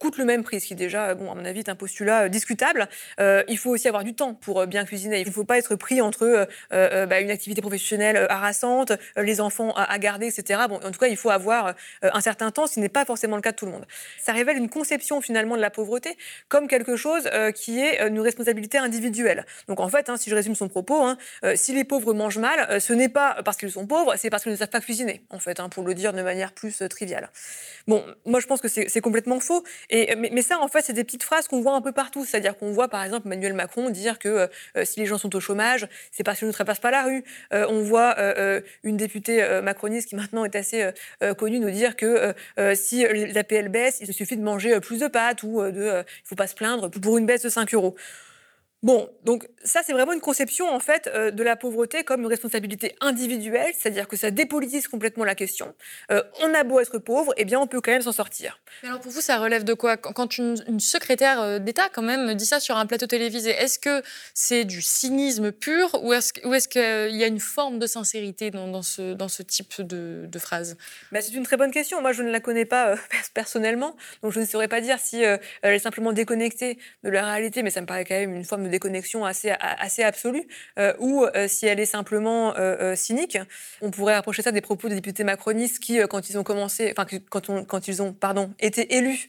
coûte 0.00 0.16
le 0.16 0.24
même 0.24 0.42
prix, 0.42 0.60
ce 0.60 0.66
qui 0.66 0.74
déjà, 0.74 1.14
bon, 1.14 1.30
à 1.30 1.34
mon 1.34 1.44
avis, 1.44 1.60
est 1.60 1.68
un 1.68 1.74
postulat 1.76 2.22
euh, 2.22 2.28
discutable. 2.28 2.88
Euh, 3.20 3.44
il 3.48 3.58
faut 3.58 3.70
aussi 3.70 3.86
avoir 3.86 4.02
du 4.02 4.14
temps 4.14 4.34
pour 4.34 4.60
euh, 4.60 4.66
bien 4.66 4.84
cuisiner. 4.84 5.20
Il 5.20 5.26
ne 5.26 5.32
faut 5.32 5.44
pas 5.44 5.58
être 5.58 5.76
pris 5.76 6.00
entre 6.00 6.48
bah, 6.70 7.20
une 7.20 7.30
activité 7.30 7.60
professionnelle 7.60 8.26
harassante, 8.30 8.92
les 9.16 9.40
enfants 9.40 9.72
à, 9.74 9.98
garder, 9.98 10.26
etc. 10.26 10.62
Bon, 10.68 10.76
en 10.76 10.90
tout 10.90 10.98
cas, 10.98 11.08
il 11.08 11.16
faut 11.16 11.28
avoir 11.28 11.74
un 12.02 12.20
certain 12.20 12.50
temps, 12.50 12.66
ce 12.66 12.80
n'est 12.80 12.88
pas 12.88 13.04
forcément 13.04 13.36
le 13.36 13.42
cas 13.42 13.52
de 13.52 13.56
tout 13.56 13.66
le 13.66 13.72
monde. 13.72 13.84
Ça 14.18 14.32
révèle 14.32 14.56
une 14.56 14.70
conception 14.70 15.20
finalement 15.20 15.56
de 15.56 15.60
la 15.60 15.70
pauvreté 15.70 16.16
comme 16.48 16.66
quelque 16.66 16.96
chose 16.96 17.28
qui 17.54 17.80
est 17.80 18.06
une 18.06 18.20
responsabilité 18.20 18.78
individuelle. 18.78 19.44
Donc 19.68 19.80
en 19.80 19.88
fait, 19.88 20.08
hein, 20.08 20.16
si 20.16 20.30
je 20.30 20.34
résume 20.34 20.54
son 20.54 20.68
propos, 20.68 21.02
hein, 21.02 21.18
si 21.54 21.74
les 21.74 21.84
pauvres 21.84 22.14
mangent 22.14 22.38
mal, 22.38 22.80
ce 22.80 22.94
n'est 22.94 23.10
pas 23.10 23.42
parce 23.44 23.58
qu'ils 23.58 23.72
sont 23.72 23.86
pauvres, 23.86 24.14
c'est 24.16 24.30
parce 24.30 24.42
qu'ils 24.42 24.52
ne 24.52 24.56
savent 24.56 24.68
pas 24.68 24.80
cuisiner, 24.80 25.22
en 25.30 25.38
fait, 25.38 25.60
hein, 25.60 25.68
pour 25.68 25.84
le 25.84 25.94
dire 25.94 26.12
de 26.12 26.22
manière 26.22 26.52
plus 26.52 26.82
triviale. 26.88 27.30
Bon, 27.86 28.04
moi 28.24 28.40
je 28.40 28.46
pense 28.46 28.60
que 28.60 28.68
c'est 28.68 29.00
complètement 29.00 29.40
faux 29.40 29.64
mais, 30.16 30.42
ça, 30.42 30.60
en 30.60 30.68
fait, 30.68 30.82
c'est 30.82 30.92
des 30.92 31.04
petites 31.04 31.22
phrases 31.22 31.48
qu'on 31.48 31.60
voit 31.60 31.74
un 31.74 31.80
peu 31.80 31.92
partout. 31.92 32.24
C'est-à-dire 32.24 32.56
qu'on 32.56 32.72
voit, 32.72 32.88
par 32.88 33.02
exemple, 33.02 33.26
Emmanuel 33.26 33.54
Macron 33.54 33.90
dire 33.90 34.18
que 34.18 34.48
euh, 34.76 34.84
si 34.84 35.00
les 35.00 35.06
gens 35.06 35.18
sont 35.18 35.34
au 35.34 35.40
chômage, 35.40 35.88
c'est 36.12 36.22
parce 36.22 36.38
qu'ils 36.38 36.48
ne 36.48 36.52
trépassent 36.52 36.80
pas 36.80 36.90
la 36.90 37.02
rue. 37.02 37.24
Euh, 37.52 37.66
on 37.68 37.82
voit 37.82 38.14
euh, 38.18 38.60
une 38.84 38.96
députée 38.96 39.60
macroniste 39.62 40.08
qui 40.08 40.16
maintenant 40.16 40.44
est 40.44 40.56
assez 40.56 40.90
connue 41.38 41.58
nous 41.58 41.70
dire 41.70 41.96
que 41.96 42.34
si 42.74 43.04
la 43.32 43.44
PL 43.44 43.68
baisse, 43.68 43.98
il 44.00 44.12
suffit 44.12 44.36
de 44.36 44.42
manger 44.42 44.78
plus 44.80 45.00
de 45.00 45.08
pâtes 45.08 45.42
ou 45.42 45.60
de, 45.62 45.70
il 45.70 45.82
ne 45.82 46.04
faut 46.24 46.34
pas 46.34 46.46
se 46.46 46.54
plaindre 46.54 46.90
pour 46.90 47.18
une 47.18 47.26
baisse 47.26 47.42
de 47.42 47.48
5 47.48 47.74
euros. 47.74 47.96
Bon, 48.82 49.10
donc 49.24 49.46
ça 49.62 49.82
c'est 49.84 49.92
vraiment 49.92 50.14
une 50.14 50.22
conception 50.22 50.74
en 50.74 50.80
fait 50.80 51.06
euh, 51.14 51.30
de 51.30 51.42
la 51.42 51.54
pauvreté 51.54 52.02
comme 52.02 52.22
une 52.22 52.26
responsabilité 52.26 52.96
individuelle, 53.02 53.74
c'est-à-dire 53.78 54.08
que 54.08 54.16
ça 54.16 54.30
dépolitise 54.30 54.88
complètement 54.88 55.24
la 55.24 55.34
question. 55.34 55.74
Euh, 56.10 56.22
on 56.40 56.54
a 56.54 56.64
beau 56.64 56.80
être 56.80 56.98
pauvre, 56.98 57.34
eh 57.36 57.44
bien 57.44 57.60
on 57.60 57.66
peut 57.66 57.82
quand 57.82 57.90
même 57.90 58.00
s'en 58.00 58.12
sortir. 58.12 58.58
Mais 58.82 58.88
alors 58.88 59.00
pour 59.00 59.12
vous 59.12 59.20
ça 59.20 59.38
relève 59.38 59.64
de 59.64 59.74
quoi? 59.74 59.98
Quand 59.98 60.38
une, 60.38 60.80
secrétaire 60.80 61.42
euh, 61.42 61.58
d'État 61.58 61.90
quand 61.92 62.00
même 62.00 62.32
dit 62.34 62.46
ça 62.46 62.58
sur 62.58 62.78
un 62.78 62.86
plateau 62.86 63.06
télévisé, 63.06 63.50
est-ce 63.50 63.78
que 63.78 64.02
c'est 64.32 64.64
du 64.64 64.80
cynisme 64.80 65.52
pur 65.52 66.02
ou 66.02 66.14
est-ce 66.14 66.32
est 66.38 66.68
qu'il 66.68 67.16
y 67.16 67.24
a 67.24 67.26
une 67.26 67.40
forme 67.40 67.78
de 67.78 67.86
sincérité 67.86 68.50
dans, 68.50 68.82
ce, 68.82 69.12
dans 69.12 69.28
ce 69.28 69.42
type 69.42 69.82
de, 69.82 70.24
de 70.26 70.38
phrase? 70.38 70.78
Bah, 71.12 71.20
C'est 71.20 71.34
une 71.34 71.44
très 71.44 71.58
bonne 71.58 71.70
question. 71.70 72.00
Moi 72.00 72.12
je 72.12 72.22
ne 72.22 72.30
la 72.30 72.40
connais 72.40 72.64
pas 72.64 72.94
personnellement, 73.34 73.94
donc 74.22 74.32
je 74.32 74.40
ne 74.40 74.46
saurais 74.46 74.68
pas 74.68 74.80
dire 74.80 74.98
si 74.98 75.20
elle 75.20 75.40
est 75.62 75.78
simplement 75.78 76.14
déconnectée 76.14 76.78
de 77.04 77.10
la 77.10 77.26
réalité, 77.26 77.62
mais 77.62 77.68
ça 77.68 77.82
me 77.82 77.86
paraît 77.86 78.06
quand 78.06 78.14
même 78.14 78.34
une 78.34 78.44
forme 78.44 78.64
de 78.64 78.69
déconnexion 78.70 79.24
assez, 79.24 79.52
assez 79.60 80.02
absolue, 80.02 80.46
euh, 80.78 80.94
ou 80.98 81.24
euh, 81.24 81.48
si 81.48 81.66
elle 81.66 81.80
est 81.80 81.86
simplement 81.86 82.54
euh, 82.56 82.94
cynique, 82.96 83.38
on 83.80 83.90
pourrait 83.90 84.14
approcher 84.14 84.42
ça 84.42 84.52
des 84.52 84.60
propos 84.60 84.88
des 84.88 84.94
députés 84.94 85.24
macronistes 85.24 85.78
qui, 85.78 85.98
quand 86.08 86.30
ils 86.30 86.38
ont 86.38 86.42
commencé, 86.42 86.92
enfin, 86.96 87.06
quand, 87.28 87.50
on, 87.50 87.64
ils 87.86 88.02
ont, 88.02 88.12
pardon, 88.12 88.52
été 88.58 88.96
élus 88.96 89.28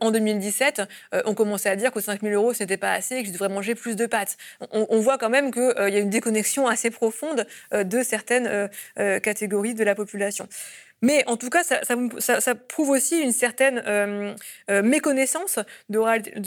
en 0.00 0.10
2017, 0.10 0.82
ont 1.26 1.34
commencé 1.34 1.68
à 1.68 1.76
dire 1.76 1.92
que 1.92 2.00
5 2.00 2.22
000 2.22 2.34
euros, 2.34 2.52
ce 2.52 2.64
n'était 2.64 2.76
pas 2.76 2.92
assez 2.92 3.16
et 3.16 3.22
qu'ils 3.22 3.32
devraient 3.32 3.48
manger 3.48 3.76
plus 3.76 3.94
de 3.94 4.04
pâtes. 4.06 4.36
On, 4.72 4.98
voit 4.98 5.16
quand 5.16 5.30
même 5.30 5.52
qu'il 5.52 5.62
y 5.62 5.96
a 5.96 6.00
une 6.00 6.10
déconnexion 6.10 6.66
assez 6.66 6.90
profonde 6.90 7.46
de 7.72 8.02
certaines 8.02 8.68
catégories 8.96 9.74
de 9.74 9.84
la 9.84 9.94
population. 9.94 10.48
Mais 11.02 11.24
en 11.26 11.36
tout 11.36 11.48
cas, 11.48 11.62
ça, 11.64 12.54
prouve 12.54 12.90
aussi 12.90 13.18
une 13.18 13.32
certaine 13.32 13.82
euh, 13.86 14.34
euh, 14.70 14.82
méconnaissance 14.82 15.58
de, 15.88 15.98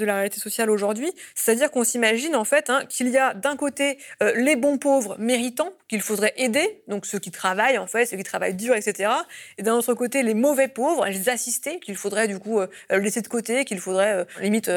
la 0.05 0.15
réalité 0.15 0.39
sociale 0.39 0.69
aujourd'hui. 0.69 1.11
C'est-à-dire 1.35 1.71
qu'on 1.71 1.83
s'imagine 1.83 2.35
en 2.35 2.43
fait 2.43 2.69
hein, 2.69 2.83
qu'il 2.87 3.09
y 3.09 3.17
a 3.17 3.33
d'un 3.33 3.55
côté 3.55 3.97
euh, 4.21 4.33
les 4.35 4.55
bons 4.55 4.77
pauvres 4.77 5.15
méritants 5.17 5.71
qu'il 5.87 6.01
faudrait 6.01 6.33
aider, 6.37 6.81
donc 6.87 7.05
ceux 7.05 7.19
qui 7.19 7.31
travaillent 7.31 7.77
en 7.77 7.87
fait, 7.87 8.05
ceux 8.05 8.17
qui 8.17 8.23
travaillent 8.23 8.53
dur, 8.53 8.75
etc. 8.75 9.11
Et 9.57 9.63
d'un 9.63 9.73
autre 9.73 9.93
côté, 9.93 10.23
les 10.23 10.33
mauvais 10.33 10.67
pauvres, 10.67 11.07
les 11.07 11.29
assistés 11.29 11.79
qu'il 11.79 11.95
faudrait 11.95 12.27
du 12.27 12.39
coup 12.39 12.59
laisser 12.89 13.21
de 13.21 13.27
côté, 13.27 13.65
qu'il 13.65 13.79
faudrait 13.79 14.25
limite 14.39 14.71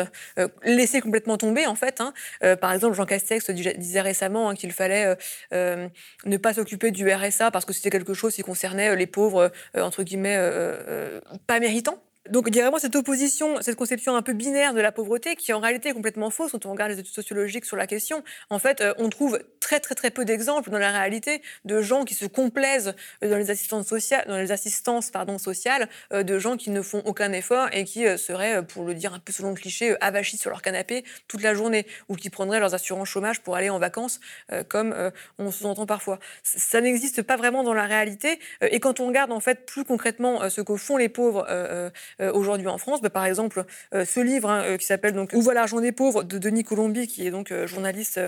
laisser 0.63 1.01
complètement 1.01 1.37
tomber 1.37 1.67
en 1.67 1.75
fait. 1.75 2.01
Hein. 2.01 2.13
par 2.57 2.73
exemple, 2.73 2.95
Jean 2.95 3.07
Castex 3.07 3.51
disait 3.51 4.01
récemment 4.01 4.51
hein, 4.51 4.55
qu'il 4.55 4.73
fallait 4.73 5.17
ne 5.53 6.37
pas 6.37 6.55
s'occuper 6.55 6.91
du 6.91 7.11
RSA 7.11 7.51
parce 7.51 7.65
que 7.65 7.73
c'était 7.73 7.91
quelque 7.91 8.15
chose 8.15 8.35
qui 8.35 8.43
concernait 8.43 8.95
les 8.97 9.07
pauvres 9.07 9.51
entre 9.77 10.03
guillemets, 10.03 10.37
euh, 10.37 10.77
euh, 10.89 11.21
pas 11.47 11.61
méritant. 11.61 12.03
Donc 12.31 12.47
il 12.49 12.57
y 12.57 12.61
a 12.61 12.63
vraiment 12.63 12.79
cette 12.79 12.97
opposition, 12.97 13.61
cette 13.61 13.77
conception 13.77 14.17
un 14.17 14.23
peu 14.23 14.33
binaire 14.33 14.75
de 14.75 14.81
la 14.81 14.93
pauvreté 14.93 15.37
qui 15.37 15.53
en 15.53 15.61
réalité 15.61 15.91
est 15.91 15.93
complètement 15.93 16.31
fausse 16.31 16.53
quand 16.53 16.67
on 16.67 16.73
regarde 16.73 16.91
les 16.93 16.99
études 16.99 17.15
sociologiques 17.15 17.65
sur 17.65 17.77
la 17.77 17.87
question. 17.87 18.23
En 18.51 18.59
fait, 18.59 18.83
on 18.99 19.09
trouve 19.09 19.41
très 19.61 19.81
très 19.81 19.95
très 19.95 20.11
peu 20.11 20.25
d'exemples 20.25 20.71
dans 20.71 20.79
la 20.79 20.91
réalité 20.91 21.43
de 21.65 21.83
gens 21.83 22.05
qui 22.05 22.15
se 22.15 22.27
complaisent 22.27 22.95
dans 23.23 23.37
les 23.37 23.51
assistances 23.51 23.87
sociales, 23.87 24.25
dans 24.29 24.37
les 24.37 24.53
assistances 24.53 25.11
pardon 25.11 25.39
sociales, 25.39 25.89
de 26.13 26.39
gens 26.39 26.57
qui 26.57 26.71
ne 26.71 26.83
font 26.83 27.03
aucun 27.05 27.33
effort 27.33 27.69
et 27.73 27.85
qui 27.85 28.07
seraient, 28.19 28.65
pour 28.65 28.85
le 28.85 28.95
dire 28.95 29.15
un 29.15 29.19
peu 29.19 29.33
selon 29.33 29.51
le 29.51 29.57
cliché, 29.57 29.97
avachis 30.01 30.37
sur 30.37 30.51
leur 30.51 30.63
canapé 30.63 31.05
toute 31.29 31.43
la 31.43 31.55
journée 31.55 31.87
ou 32.09 32.15
qui 32.15 32.31
prendraient 32.31 32.61
leurs 32.61 32.75
assurances 32.75 33.09
chômage 33.09 33.41
pour 33.41 33.57
aller 33.57 33.71
en 33.71 33.79
vacances, 33.79 34.21
comme 34.69 34.95
on 35.39 35.51
sous-entend 35.51 35.87
parfois. 35.87 36.19
Ça 36.43 36.81
n'existe 36.81 37.23
pas 37.23 37.37
vraiment 37.37 37.63
dans 37.63 37.75
la 37.75 37.85
réalité. 37.85 38.39
Et 38.61 38.81
quand 38.81 39.01
on 39.01 39.07
regarde 39.07 39.33
en 39.33 39.41
fait 39.41 39.67
plus 39.67 39.85
concrètement 39.85 40.49
ce 40.49 40.61
que 40.61 40.77
font 40.77 40.97
les 40.97 41.09
pauvres 41.09 41.47
euh, 41.49 41.91
aujourd'hui 42.19 42.67
en 42.69 42.79
France. 42.79 43.01
Bah, 43.01 43.11
par 43.11 43.27
exemple, 43.27 43.65
euh, 43.95 44.05
ce 44.05 44.21
livre 44.21 44.51
hein, 44.51 44.63
euh, 44.65 44.77
qui 44.77 44.87
s'appelle 44.87 45.15
donc 45.15 45.31
Où 45.35 45.43
va 45.43 45.55
l'argent 45.55 45.81
des 45.81 45.93
pauvres 45.93 46.23
de 46.23 46.39
Denis 46.39 46.65
Colombi, 46.65 47.07
qui 47.07 47.27
est 47.27 47.31
donc 47.31 47.53
journaliste 47.67 48.21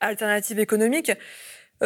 alternative 0.00 0.58
économique. 0.58 1.12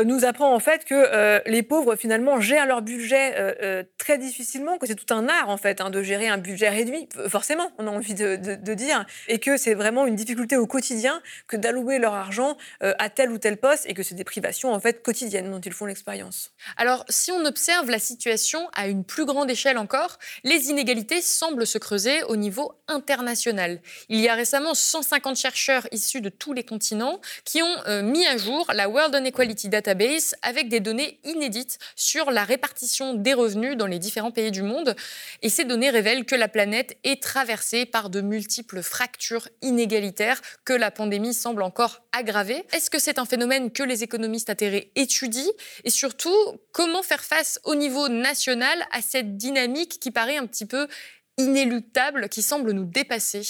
Nous 0.04 0.24
apprend 0.24 0.54
en 0.54 0.59
fait 0.59 0.85
que 0.85 1.48
les 1.48 1.62
pauvres 1.62 1.96
finalement 1.96 2.40
gèrent 2.40 2.66
leur 2.66 2.82
budget 2.82 3.87
très 3.98 4.18
difficilement, 4.18 4.78
que 4.78 4.87
c'est 4.87 4.94
tout 4.94 5.12
un 5.14 5.28
art 5.28 5.48
en 5.48 5.56
fait 5.56 5.80
hein, 5.80 5.90
de 5.90 6.02
gérer 6.02 6.28
un 6.28 6.38
budget 6.38 6.68
réduit, 6.68 7.09
forcément, 7.28 7.70
on 7.78 7.87
a 7.87 7.90
envie 7.90 8.14
de, 8.14 8.37
de 8.37 8.74
dire, 8.74 9.06
et 9.28 9.38
que 9.38 9.56
c'est 9.56 9.74
vraiment 9.74 10.06
une 10.06 10.16
difficulté 10.16 10.56
au 10.56 10.66
quotidien 10.66 11.22
que 11.46 11.56
d'allouer 11.56 11.98
leur 11.98 12.14
argent 12.14 12.56
à 12.80 13.11
tel 13.11 13.30
ou 13.30 13.38
tel 13.38 13.56
poste 13.56 13.87
et 13.87 13.94
que 13.94 14.02
c'est 14.02 14.14
des 14.14 14.24
privations 14.24 14.72
en 14.72 14.80
fait 14.80 15.02
quotidiennes 15.02 15.50
dont 15.50 15.61
ils 15.61 15.72
font 15.72 15.87
l'expérience. 15.87 16.52
Alors, 16.76 17.04
si 17.09 17.32
on 17.32 17.44
observe 17.44 17.90
la 17.90 17.98
situation 17.98 18.68
à 18.74 18.88
une 18.88 19.04
plus 19.04 19.24
grande 19.24 19.50
échelle 19.50 19.78
encore, 19.78 20.18
les 20.44 20.70
inégalités 20.70 21.20
semblent 21.20 21.66
se 21.66 21.78
creuser 21.78 22.22
au 22.24 22.37
niveau 22.37 22.72
international. 22.88 23.80
Il 24.09 24.20
y 24.20 24.28
a 24.28 24.35
récemment 24.35 24.74
150 24.74 25.37
chercheurs 25.37 25.87
issus 25.92 26.20
de 26.20 26.28
tous 26.28 26.52
les 26.52 26.64
continents 26.64 27.20
qui 27.44 27.62
ont 27.62 27.76
euh, 27.87 28.02
mis 28.02 28.26
à 28.26 28.37
jour 28.37 28.70
la 28.74 28.88
World 28.88 29.14
Inequality 29.14 29.68
Avec 30.42 30.68
des 30.68 30.81
données 30.81 31.20
inédites 31.25 31.79
sur 31.94 32.31
la 32.31 32.44
répartition 32.44 33.14
des 33.14 33.35
revenus 33.35 33.77
dans 33.77 33.87
les 33.87 33.99
différents 33.99 34.31
pays 34.31 34.51
du 34.51 34.62
monde. 34.62 34.96
Et 35.42 35.49
ces 35.49 35.64
données 35.64 35.90
révèlent 35.90 36.25
que 36.25 36.35
la 36.35 36.49
planète 36.49 36.96
est 37.05 37.22
traversée 37.22 37.87
par 37.87 38.11
de 38.11 38.20
multiples 38.20 38.83
fractures 38.83 39.49
inégalitaires 39.62 40.40
que 40.64 40.72
la 40.72 40.90
pandémie 40.90 41.35
semble 41.35 41.62
encore 41.62 42.03
aggraver. 42.12 42.64
Est-ce 42.72 42.90
que 42.90 42.99
c'est 42.99 43.18
un 43.18 43.25
phénomène 43.27 43.70
que 43.70 43.83
les 43.83 44.03
économistes 44.03 44.51
atterrés 44.51 44.90
étudient? 44.96 45.53
Et 45.85 45.90
surtout, 45.90 46.37
comment 46.72 47.03
faire 47.03 47.25
face 47.25 47.61
au 47.64 47.75
niveau 47.75 48.09
national 48.09 48.87
à 48.92 49.03
cette 49.03 49.37
dynamique 49.37 50.01
qui 50.01 50.11
paraît 50.11 50.37
un 50.37 50.46
petit 50.46 50.66
peu 50.66 50.88
inéluctable, 51.38 52.29
qui 52.29 52.42
semble 52.42 52.72
nous 52.72 52.87
dépasser? 52.87 53.42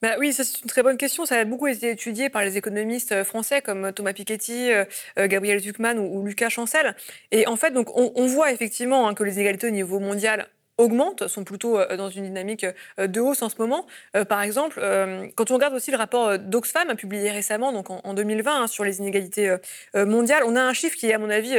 Bah 0.00 0.14
oui, 0.18 0.32
c'est 0.32 0.60
une 0.60 0.68
très 0.68 0.84
bonne 0.84 0.96
question. 0.96 1.26
Ça 1.26 1.36
a 1.36 1.44
beaucoup 1.44 1.66
été 1.66 1.90
étudié 1.90 2.30
par 2.30 2.42
les 2.42 2.56
économistes 2.56 3.10
euh, 3.10 3.24
français 3.24 3.62
comme 3.62 3.92
Thomas 3.92 4.12
Piketty, 4.12 4.70
euh, 4.70 4.84
euh, 5.18 5.26
Gabriel 5.26 5.58
Zuckman 5.60 5.98
ou, 5.98 6.24
Lucas 6.24 6.50
Chancel. 6.50 6.94
Et 7.32 7.48
en 7.48 7.56
fait, 7.56 7.72
donc, 7.72 7.88
on, 7.96 8.26
voit 8.26 8.52
effectivement 8.52 9.08
hein, 9.08 9.14
que 9.14 9.24
les 9.24 9.34
inégalités 9.34 9.66
au 9.66 9.70
niveau 9.70 9.98
mondial 9.98 10.48
augmentent, 10.78 11.26
sont 11.26 11.44
plutôt 11.44 11.78
euh, 11.78 11.96
dans 11.96 12.08
une 12.08 12.24
dynamique 12.24 12.64
euh, 12.98 13.08
de 13.08 13.20
hausse 13.20 13.42
en 13.42 13.48
ce 13.48 13.56
moment. 13.58 13.86
Euh, 14.16 14.24
par 14.24 14.42
exemple, 14.42 14.80
quand 15.34 15.50
on 15.50 15.54
regarde 15.54 15.74
aussi 15.74 15.90
le 15.90 15.96
rapport 15.96 16.38
d'Oxfam 16.38 16.94
publié 16.94 17.30
récemment, 17.30 17.72
donc 17.72 17.90
en, 17.90 18.14
2020, 18.14 18.62
hein, 18.62 18.66
sur 18.68 18.84
les 18.84 18.98
inégalités 18.98 19.56
mondiales, 19.94 20.44
on 20.46 20.54
a 20.54 20.62
un 20.62 20.72
chiffre 20.72 20.96
qui 20.96 21.08
est 21.08 21.14
à 21.14 21.18
mon 21.18 21.30
avis 21.30 21.56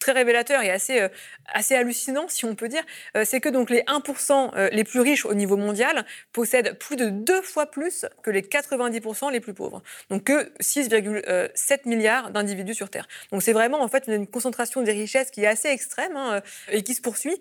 très 0.00 0.12
révélateur 0.12 0.62
et 0.62 0.70
assez, 0.70 1.06
assez 1.52 1.74
hallucinant, 1.74 2.26
si 2.28 2.44
on 2.44 2.54
peut 2.54 2.68
dire. 2.68 2.82
C'est 3.24 3.40
que 3.40 3.48
donc 3.48 3.70
les 3.70 3.82
1% 3.82 4.70
les 4.72 4.84
plus 4.84 5.00
riches 5.00 5.24
au 5.24 5.34
niveau 5.34 5.56
mondial 5.56 6.04
possèdent 6.32 6.76
plus 6.78 6.96
de 6.96 7.08
deux 7.08 7.42
fois 7.42 7.66
plus 7.66 8.06
que 8.22 8.30
les 8.30 8.42
90% 8.42 9.30
les 9.30 9.40
plus 9.40 9.54
pauvres. 9.54 9.82
Donc 10.10 10.24
que 10.24 10.52
6,7 10.60 11.88
milliards 11.88 12.30
d'individus 12.30 12.74
sur 12.74 12.90
Terre. 12.90 13.06
Donc 13.30 13.42
c'est 13.42 13.52
vraiment 13.52 13.80
en 13.80 13.88
fait 13.88 14.04
une 14.08 14.26
concentration 14.26 14.82
des 14.82 14.92
richesses 14.92 15.30
qui 15.30 15.44
est 15.44 15.48
assez 15.48 15.68
extrême 15.68 16.16
hein, 16.16 16.42
et 16.70 16.82
qui 16.82 16.94
se 16.94 17.00
poursuit. 17.00 17.38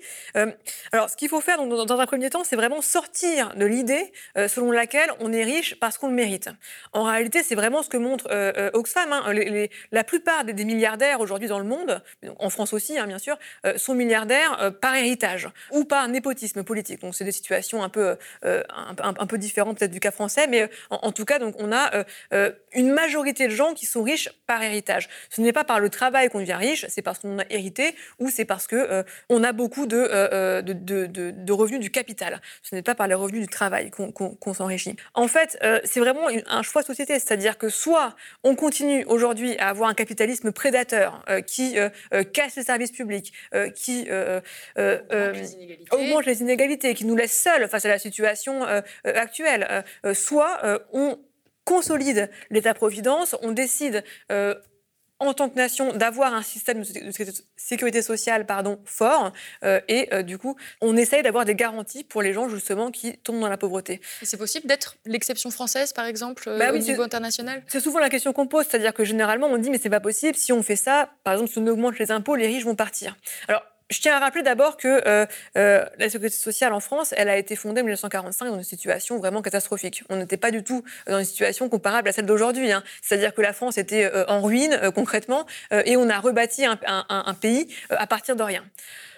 alors 0.91 1.09
ce 1.15 1.17
qu'il 1.17 1.29
faut 1.29 1.39
faire 1.39 1.65
dans, 1.65 1.99
un 2.01 2.05
premier 2.05 2.29
temps, 2.29 2.43
c'est 2.43 2.57
vraiment 2.57 2.81
sortir 2.81 3.55
de 3.55 3.65
l'idée 3.65 4.11
euh, 4.37 4.49
selon 4.49 4.71
laquelle 4.71 5.09
on 5.21 5.31
est 5.31 5.45
riche 5.45 5.79
parce 5.79 5.97
qu'on 5.97 6.09
le 6.09 6.13
mérite. 6.13 6.49
En 6.91 7.03
réalité, 7.03 7.41
c'est 7.41 7.55
vraiment 7.55 7.83
ce 7.83 7.87
que 7.87 7.95
montre 7.95 8.27
euh, 8.31 8.51
euh, 8.57 8.69
Oxfam. 8.73 9.13
Hein. 9.13 9.23
la 9.93 10.03
plupart 10.03 10.43
des, 10.43 10.65
milliardaires 10.65 11.21
aujourd'hui 11.21 11.47
dans 11.47 11.59
le 11.59 11.63
monde, 11.63 12.03
en 12.37 12.49
France 12.49 12.73
aussi, 12.73 12.97
hein, 12.97 13.07
bien 13.07 13.17
sûr, 13.17 13.37
sont 13.77 13.93
milliardaires 13.93 14.73
par 14.81 14.95
héritage 14.95 15.47
ou 15.71 15.85
par 15.85 16.09
népotisme 16.09 16.63
politique. 16.63 16.99
Donc, 16.99 17.15
c'est 17.15 17.23
des 17.23 17.31
situations 17.31 17.81
un 17.81 17.89
peu, 17.89 18.17
un, 18.43 19.25
peu 19.27 19.37
différentes 19.37 19.77
peut-être 19.79 19.91
du 19.91 20.01
cas 20.01 20.11
français, 20.11 20.47
mais 20.47 20.69
en, 20.89 21.11
tout 21.11 21.23
cas, 21.23 21.39
donc, 21.39 21.55
on 21.59 21.71
a 21.71 22.03
une 22.73 22.91
majorité 22.91 23.47
de 23.47 23.53
gens 23.53 23.73
qui 23.73 23.85
sont 23.85 24.03
riches 24.03 24.29
par 24.47 24.61
héritage. 24.63 25.07
Ce 25.29 25.39
n'est 25.39 25.53
pas 25.53 25.63
par 25.63 25.79
le 25.79 25.89
travail 25.89 26.29
qu'on 26.29 26.39
devient 26.39 26.53
riche, 26.53 26.85
c'est 26.89 27.03
parce 27.03 27.19
qu'on 27.19 27.39
a 27.39 27.45
hérité 27.49 27.95
ou 28.19 28.29
c'est 28.29 28.45
parce 28.45 28.67
que 28.67 29.05
on 29.29 29.43
a 29.43 29.53
beaucoup 29.53 29.85
de, 29.85 31.04
revenus 31.53 31.79
du 31.79 31.89
capital. 31.89 32.41
Ce 32.61 32.75
n'est 32.75 32.81
pas 32.81 32.95
par 32.95 33.07
les 33.07 33.15
revenus 33.15 33.41
du 33.41 33.47
travail 33.47 33.91
qu'on 33.91 34.53
s'enrichit. 34.53 34.95
En 35.13 35.27
fait, 35.27 35.57
euh, 35.63 35.79
c'est 35.83 35.99
vraiment 35.99 36.27
un 36.47 36.61
choix 36.61 36.81
de 36.81 36.87
société, 36.87 37.13
c'est-à-dire 37.13 37.57
que 37.57 37.69
soit 37.69 38.15
on 38.43 38.55
continue 38.55 39.03
aujourd'hui 39.05 39.57
à 39.57 39.69
avoir 39.69 39.89
un 39.89 39.93
capitalisme 39.93 40.51
prédateur 40.51 41.23
euh, 41.29 41.41
qui 41.41 41.77
euh, 41.77 41.89
casse 42.23 42.55
les 42.55 42.63
services 42.63 42.91
publics, 42.91 43.33
qui 43.75 44.07
augmente 45.91 46.25
les 46.25 46.41
inégalités, 46.41 46.93
qui 46.93 47.05
nous 47.05 47.15
laisse 47.15 47.33
seuls 47.33 47.67
face 47.69 47.85
à 47.85 47.89
la 47.89 47.99
situation 47.99 48.63
actuelle, 49.03 49.83
soit 50.13 50.81
on 50.93 51.19
consolide 51.63 52.29
l'État-providence, 52.49 53.35
on 53.41 53.51
décide 53.51 54.03
en 55.19 55.33
tant 55.33 55.49
que 55.49 55.55
nation 55.55 55.93
d'avoir 55.93 56.33
un 56.33 56.41
système 56.41 56.81
de 56.81 57.31
sécurité 57.55 58.01
sociale 58.01 58.45
pardon, 58.45 58.79
fort 58.85 59.31
euh, 59.63 59.79
et 59.87 60.13
euh, 60.13 60.23
du 60.23 60.37
coup 60.37 60.55
on 60.81 60.97
essaye 60.97 61.23
d'avoir 61.23 61.45
des 61.45 61.55
garanties 61.55 62.03
pour 62.03 62.21
les 62.21 62.33
gens 62.33 62.49
justement 62.49 62.91
qui 62.91 63.17
tombent 63.19 63.39
dans 63.39 63.49
la 63.49 63.57
pauvreté. 63.57 64.01
C'est 64.21 64.37
possible 64.37 64.67
d'être 64.67 64.97
l'exception 65.05 65.51
française 65.51 65.93
par 65.93 66.05
exemple 66.05 66.49
euh, 66.49 66.59
bah 66.59 66.73
au 66.73 66.77
niveau 66.77 67.01
international? 67.01 67.63
C'est 67.67 67.79
souvent 67.79 67.99
la 67.99 68.09
question 68.09 68.33
qu'on 68.33 68.47
pose, 68.47 68.65
c'est-à-dire 68.69 68.93
que 68.93 69.05
généralement 69.05 69.47
on 69.47 69.57
dit 69.57 69.69
mais 69.69 69.79
c'est 69.81 69.89
pas 69.89 69.99
possible, 69.99 70.35
si 70.35 70.51
on 70.51 70.63
fait 70.63 70.75
ça, 70.75 71.09
par 71.23 71.33
exemple 71.33 71.51
si 71.51 71.59
on 71.59 71.67
augmente 71.67 71.97
les 71.97 72.11
impôts, 72.11 72.35
les 72.35 72.47
riches 72.47 72.65
vont 72.65 72.75
partir. 72.75 73.15
Alors 73.47 73.63
je 73.91 73.99
tiens 74.01 74.15
à 74.15 74.19
rappeler 74.19 74.41
d'abord 74.41 74.77
que 74.77 74.87
euh, 75.07 75.25
euh, 75.57 75.85
la 75.99 76.09
sécurité 76.09 76.35
sociale 76.35 76.73
en 76.73 76.79
France, 76.79 77.13
elle 77.17 77.29
a 77.29 77.37
été 77.37 77.55
fondée 77.55 77.81
en 77.81 77.83
1945 77.83 78.45
dans 78.47 78.57
une 78.57 78.63
situation 78.63 79.19
vraiment 79.19 79.41
catastrophique. 79.41 80.03
On 80.09 80.15
n'était 80.15 80.37
pas 80.37 80.51
du 80.51 80.63
tout 80.63 80.83
dans 81.07 81.19
une 81.19 81.25
situation 81.25 81.69
comparable 81.69 82.09
à 82.09 82.11
celle 82.11 82.25
d'aujourd'hui. 82.25 82.71
Hein. 82.71 82.83
C'est-à-dire 83.03 83.33
que 83.33 83.41
la 83.41 83.53
France 83.53 83.77
était 83.77 84.05
euh, 84.05 84.25
en 84.27 84.41
ruine 84.41 84.79
concrètement 84.93 85.45
et 85.71 85.97
on 85.97 86.09
a 86.09 86.19
rebâti 86.19 86.65
un 86.65 87.33
pays 87.39 87.67
à 87.89 88.07
partir 88.07 88.35
de 88.35 88.43
rien. 88.43 88.63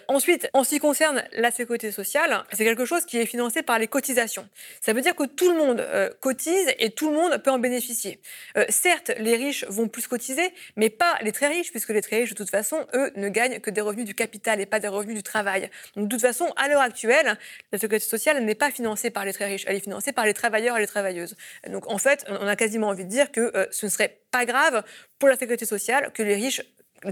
Ensuite, 0.09 0.49
en 0.53 0.63
ce 0.63 0.69
qui 0.69 0.79
concerne 0.79 1.23
la 1.33 1.51
sécurité 1.51 1.91
sociale, 1.91 2.45
c'est 2.53 2.63
quelque 2.63 2.85
chose 2.85 3.05
qui 3.05 3.17
est 3.17 3.25
financé 3.25 3.61
par 3.61 3.77
les 3.77 3.87
cotisations. 3.87 4.47
Ça 4.79 4.93
veut 4.93 5.01
dire 5.01 5.15
que 5.15 5.25
tout 5.25 5.51
le 5.51 5.57
monde 5.57 5.81
euh, 5.81 6.09
cotise 6.21 6.73
et 6.79 6.91
tout 6.91 7.09
le 7.09 7.15
monde 7.15 7.37
peut 7.43 7.51
en 7.51 7.59
bénéficier. 7.59 8.21
Euh, 8.55 8.63
certes, 8.69 9.11
les 9.19 9.35
riches 9.35 9.65
vont 9.67 9.89
plus 9.89 10.07
cotiser, 10.07 10.53
mais 10.77 10.89
pas 10.89 11.17
les 11.21 11.33
très 11.33 11.47
riches, 11.47 11.71
puisque 11.71 11.89
les 11.89 12.01
très 12.01 12.17
riches, 12.17 12.29
de 12.29 12.35
toute 12.35 12.49
façon, 12.49 12.85
eux, 12.93 13.11
ne 13.17 13.27
gagnent 13.27 13.59
que 13.59 13.69
des 13.69 13.81
revenus 13.81 14.05
du 14.05 14.15
capital 14.15 14.61
et 14.61 14.65
pas 14.65 14.79
des 14.79 14.87
revenus 14.87 15.15
du 15.15 15.23
travail. 15.23 15.69
Donc, 15.97 16.07
de 16.07 16.15
toute 16.15 16.21
façon, 16.21 16.53
à 16.55 16.69
l'heure 16.69 16.81
actuelle, 16.81 17.37
la 17.73 17.77
sécurité 17.77 18.05
sociale 18.05 18.43
n'est 18.45 18.55
pas 18.55 18.71
financée 18.71 19.09
par 19.09 19.25
les 19.25 19.33
très 19.33 19.45
riches, 19.45 19.65
elle 19.67 19.75
est 19.75 19.81
financée 19.81 20.13
par 20.13 20.25
les 20.25 20.33
travailleurs 20.33 20.77
et 20.77 20.79
les 20.79 20.87
travailleuses. 20.87 21.35
Donc, 21.69 21.91
en 21.91 21.97
fait, 21.97 22.25
on 22.29 22.47
a 22.47 22.55
quasiment 22.55 22.87
envie 22.87 23.03
de 23.03 23.09
dire 23.09 23.29
que 23.31 23.51
euh, 23.55 23.65
ce 23.71 23.85
ne 23.85 23.91
serait 23.91 24.19
pas 24.31 24.45
grave 24.45 24.83
pour 25.19 25.27
la 25.27 25.35
sécurité 25.35 25.65
sociale 25.65 26.11
que 26.13 26.23
les 26.23 26.35
riches 26.35 26.61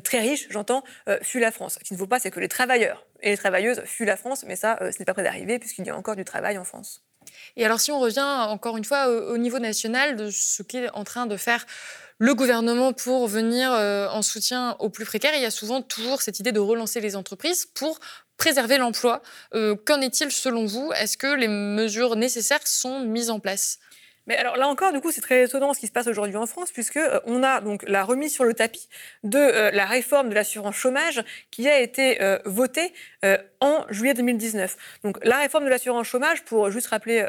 très 0.04 0.19
riches, 0.19 0.48
j'entends, 0.50 0.84
euh, 1.10 1.19
la 1.36 1.52
France. 1.52 1.78
Ce 1.80 1.88
qu'il 1.88 1.95
ne 1.95 2.00
faut 2.00 2.08
pas, 2.08 2.19
c'est 2.19 2.32
que 2.32 2.39
les 2.39 2.48
travailleurs 2.48 3.06
et 3.21 3.32
les 3.32 3.38
travailleuses 3.38 3.82
fuient 3.86 4.06
la 4.06 4.17
France, 4.17 4.43
mais 4.48 4.56
ça, 4.56 4.78
euh, 4.82 4.91
ce 4.91 5.00
n'est 5.00 5.06
pas 5.06 5.13
prêt 5.13 5.24
d'arriver 5.24 5.60
puisqu'il 5.60 5.86
y 5.86 5.89
a 5.89 5.98
encore 5.98 6.15
du 6.15 6.26
travail 6.26 6.58
en 6.58 6.63
France. 6.63 7.04
Et 7.56 7.65
alors, 7.65 7.80
si 7.80 7.91
on 7.91 8.00
revient 8.00 8.21
encore 8.21 8.78
une 8.78 8.86
fois 8.86 9.08
au, 9.08 9.38
niveau 9.38 9.60
national 9.60 10.15
de 10.15 10.30
ce 10.30 10.62
qu'est 10.63 10.89
en 10.91 11.04
train 11.04 11.26
de 11.26 11.38
faire 11.38 11.65
le 12.19 12.34
gouvernement 12.36 12.93
pour 12.93 13.28
venir 13.28 13.74
euh, 13.74 14.08
en 14.10 14.21
soutien 14.21 14.76
aux 14.80 14.89
plus 14.89 15.06
précaires, 15.06 15.34
il 15.36 15.41
y 15.41 15.45
a 15.45 15.52
souvent 15.52 15.82
toujours 15.82 16.21
cette 16.21 16.39
idée 16.39 16.52
de 16.52 16.60
relancer 16.60 17.02
les 17.02 17.15
entreprises 17.15 17.65
pour 17.65 18.00
préserver 18.38 18.78
l'emploi. 18.78 19.21
Qu'en 19.54 20.02
est-il 20.02 20.30
selon 20.30 20.65
vous? 20.65 20.91
Est-ce 20.93 21.17
que 21.17 21.36
les 21.36 21.48
mesures 21.48 22.15
nécessaires 22.15 22.65
sont 22.67 23.00
mises 23.00 23.30
en 23.30 23.39
place? 23.39 23.80
Mais 24.27 24.35
alors 24.38 24.57
là 24.57 24.67
encore, 24.67 24.91
du 24.91 25.01
coup, 25.01 25.11
c'est 25.11 25.21
très 25.21 25.43
étonnant 25.43 25.73
ce 25.73 25.79
qui 25.79 25.88
se 25.88 25.91
passe 25.91 26.07
aujourd'hui 26.07 26.35
en 26.35 26.45
France, 26.45 26.71
puisque 26.71 26.97
euh, 26.97 27.19
on 27.25 27.43
a 27.43 27.61
donc 27.61 27.83
la 27.88 28.03
remise 28.03 28.33
sur 28.33 28.43
le 28.43 28.53
tapis 28.53 28.88
de 29.23 29.38
euh, 29.38 29.71
la 29.71 29.85
réforme 29.85 30.29
de 30.29 30.35
l'assurance 30.35 30.75
chômage 30.75 31.23
qui 31.51 31.67
a 31.67 31.79
été 31.79 32.21
euh, 32.21 32.39
votée 32.45 32.93
en 33.59 33.85
juillet 33.89 34.13
2019. 34.13 34.99
Donc 35.03 35.17
la 35.23 35.38
réforme 35.38 35.65
de 35.65 35.69
l'assurance 35.69 36.07
chômage, 36.07 36.43
pour 36.43 36.69
juste 36.69 36.88
rappeler 36.88 37.25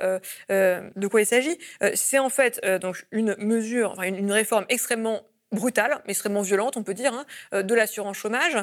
de 0.51 1.07
quoi 1.07 1.23
il 1.23 1.27
s'agit, 1.27 1.59
c'est 1.95 2.19
en 2.19 2.29
fait 2.29 2.63
donc 2.81 3.07
une 3.13 3.35
mesure, 3.39 3.93
enfin 3.93 4.03
une 4.03 4.31
réforme 4.31 4.67
extrêmement 4.69 5.23
brutale, 5.57 6.01
mais 6.07 6.13
extrêmement 6.13 6.43
violente, 6.43 6.77
on 6.77 6.85
peut 6.85 6.95
dire, 6.95 7.13
hein, 7.13 7.27
euh, 7.53 7.63
de 7.63 7.75
l'assurance 7.75 8.17
chômage, 8.17 8.57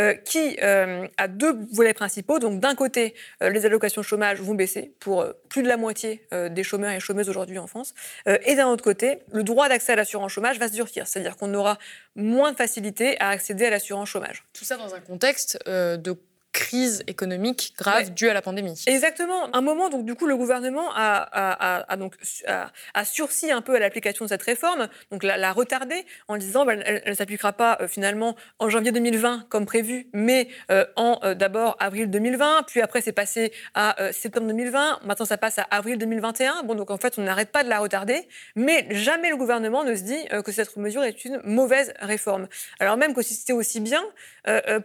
euh, 0.00 0.14
qui 0.14 0.56
euh, 0.62 1.06
a 1.18 1.28
deux 1.28 1.58
volets 1.72 1.92
principaux. 1.92 2.38
Donc, 2.38 2.60
d'un 2.60 2.74
côté, 2.74 3.14
les 3.42 3.66
allocations 3.66 4.02
chômage 4.02 4.40
vont 4.40 4.54
baisser 4.54 4.94
pour 5.00 5.26
plus 5.50 5.62
de 5.62 5.68
la 5.68 5.76
moitié 5.76 6.26
des 6.32 6.62
chômeurs 6.62 6.92
et 6.92 7.00
chômeuses 7.00 7.28
aujourd'hui 7.28 7.58
en 7.58 7.66
France. 7.66 7.94
et 8.26 8.54
d'un 8.54 8.68
autre 8.68 8.84
côté, 8.84 9.18
le 9.32 9.42
droit 9.42 9.68
d'accès 9.68 9.92
à 9.92 9.96
l'assurance 9.96 10.32
chômage 10.32 10.58
va 10.58 10.68
se 10.68 10.72
durcir, 10.72 11.06
c'est-à-dire 11.06 11.36
qu'on 11.36 11.52
aura 11.54 11.78
moins 12.14 12.52
de 12.52 12.56
facilité 12.56 13.18
à 13.20 13.30
accéder 13.30 13.66
à 13.66 13.70
l'assurance 13.70 14.08
chômage. 14.08 14.44
Tout 14.52 14.64
ça 14.64 14.76
dans 14.76 14.94
un 14.94 15.00
contexte 15.00 15.58
de 15.66 16.16
crise 16.56 17.04
économique 17.06 17.74
grave 17.76 18.14
due 18.14 18.30
à 18.30 18.34
la 18.34 18.40
pandémie. 18.40 18.82
Exactement. 18.86 19.54
Un 19.54 19.60
moment, 19.60 19.90
donc 19.90 20.06
du 20.06 20.14
coup, 20.14 20.26
le 20.26 20.38
gouvernement 20.38 20.88
a, 20.94 21.96
donc 21.96 22.14
a, 22.46 23.04
sursi 23.04 23.52
un 23.52 23.60
peu 23.60 23.74
à 23.74 23.78
l'application 23.78 24.24
de 24.24 24.30
cette 24.30 24.42
réforme, 24.42 24.88
donc 25.10 25.22
l'a, 25.22 25.52
retardée 25.52 26.06
en 26.28 26.38
disant 26.38 26.64
qu'elle 26.64 26.78
bah, 26.78 26.84
elle, 26.86 27.10
ne 27.10 27.14
s'appliquera 27.14 27.52
pas 27.52 27.76
euh, 27.80 27.88
finalement 27.88 28.36
en 28.58 28.70
janvier 28.70 28.90
2020 28.90 29.46
comme 29.50 29.66
prévu, 29.66 30.08
mais 30.14 30.48
euh, 30.70 30.86
en 30.96 31.20
euh, 31.24 31.34
d'abord 31.34 31.76
avril 31.78 32.10
2020, 32.10 32.62
puis 32.66 32.80
après 32.80 33.02
c'est 33.02 33.12
passé 33.12 33.52
à 33.74 33.94
septembre 34.12 34.46
2020, 34.46 35.00
maintenant 35.04 35.26
ça 35.26 35.36
passe 35.36 35.58
à 35.58 35.62
avril 35.64 35.98
2021. 35.98 36.62
Bon, 36.62 36.74
donc 36.74 36.90
en 36.90 36.96
fait 36.96 37.18
on 37.18 37.22
n'arrête 37.22 37.52
pas 37.52 37.64
de 37.64 37.68
la 37.68 37.80
retarder, 37.80 38.26
mais 38.54 38.86
jamais 38.90 39.28
le 39.28 39.36
gouvernement 39.36 39.84
ne 39.84 39.94
se 39.94 40.02
dit 40.02 40.26
que 40.44 40.52
cette 40.52 40.74
mesure 40.78 41.04
est 41.04 41.24
une 41.26 41.38
mauvaise 41.44 41.92
réforme. 42.00 42.48
Alors 42.80 42.96
même 42.96 43.12
que 43.12 43.20
si 43.20 43.34
c'était 43.34 43.52
aussi 43.52 43.80
bien, 43.80 44.02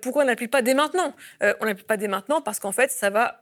pourquoi 0.01 0.23
on 0.23 0.25
n'applique 0.25 0.51
pas 0.51 0.61
dès 0.61 0.73
maintenant? 0.73 1.13
On 1.59 1.65
n'applique 1.65 1.87
pas 1.87 1.97
dès 1.97 2.07
maintenant 2.07 2.41
parce 2.41 2.59
qu'en 2.59 2.71
fait 2.71 2.91
ça 2.91 3.09
va 3.09 3.41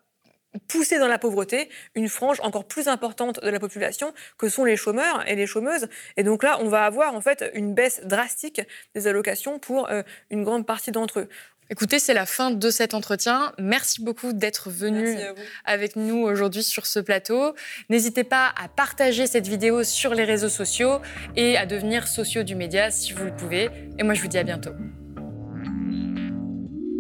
pousser 0.68 1.00
dans 1.00 1.08
la 1.08 1.20
pauvreté 1.20 1.70
une 1.96 2.10
frange 2.10 2.40
encore 2.42 2.66
plus 2.66 2.88
importante 2.88 3.44
de 3.44 3.50
la 3.50 3.60
population 3.60 4.14
que 4.38 4.50
sont 4.50 4.66
les 4.66 4.78
chômeurs 4.78 5.28
et 5.28 5.36
les 5.36 5.46
chômeuses. 5.46 5.88
Et 6.18 6.24
donc 6.24 6.44
là, 6.44 6.58
on 6.62 6.68
va 6.68 6.86
avoir 6.86 7.14
en 7.14 7.22
fait 7.22 7.52
une 7.54 7.74
baisse 7.74 8.02
drastique 8.04 8.62
des 8.96 9.08
allocations 9.08 9.60
pour 9.60 9.90
euh, 9.90 10.04
une 10.30 10.44
grande 10.44 10.66
partie 10.66 10.92
d'entre 10.92 11.20
eux. 11.20 11.30
Écoutez, 11.72 12.00
c'est 12.00 12.16
la 12.16 12.26
fin 12.26 12.50
de 12.50 12.70
cet 12.72 12.96
entretien. 12.96 13.54
Merci 13.60 14.04
beaucoup 14.04 14.34
d'être 14.34 14.72
venu 14.72 15.20
avec 15.66 15.96
nous 15.96 16.24
aujourd'hui 16.24 16.64
sur 16.64 16.88
ce 16.88 17.00
plateau. 17.00 17.54
N'hésitez 17.90 18.24
pas 18.24 18.52
à 18.60 18.68
partager 18.70 19.28
cette 19.28 19.48
vidéo 19.48 19.84
sur 19.84 20.16
les 20.16 20.24
réseaux 20.24 20.50
sociaux 20.50 21.00
et 21.36 21.58
à 21.58 21.68
devenir 21.68 22.08
sociaux 22.08 22.42
du 22.42 22.56
média 22.56 22.90
si 22.90 23.14
vous 23.14 23.26
le 23.26 23.36
pouvez. 23.36 23.70
Et 24.00 24.04
moi, 24.04 24.16
je 24.16 24.22
vous 24.24 24.28
dis 24.28 24.40
à 24.40 24.44
bientôt 24.44 24.72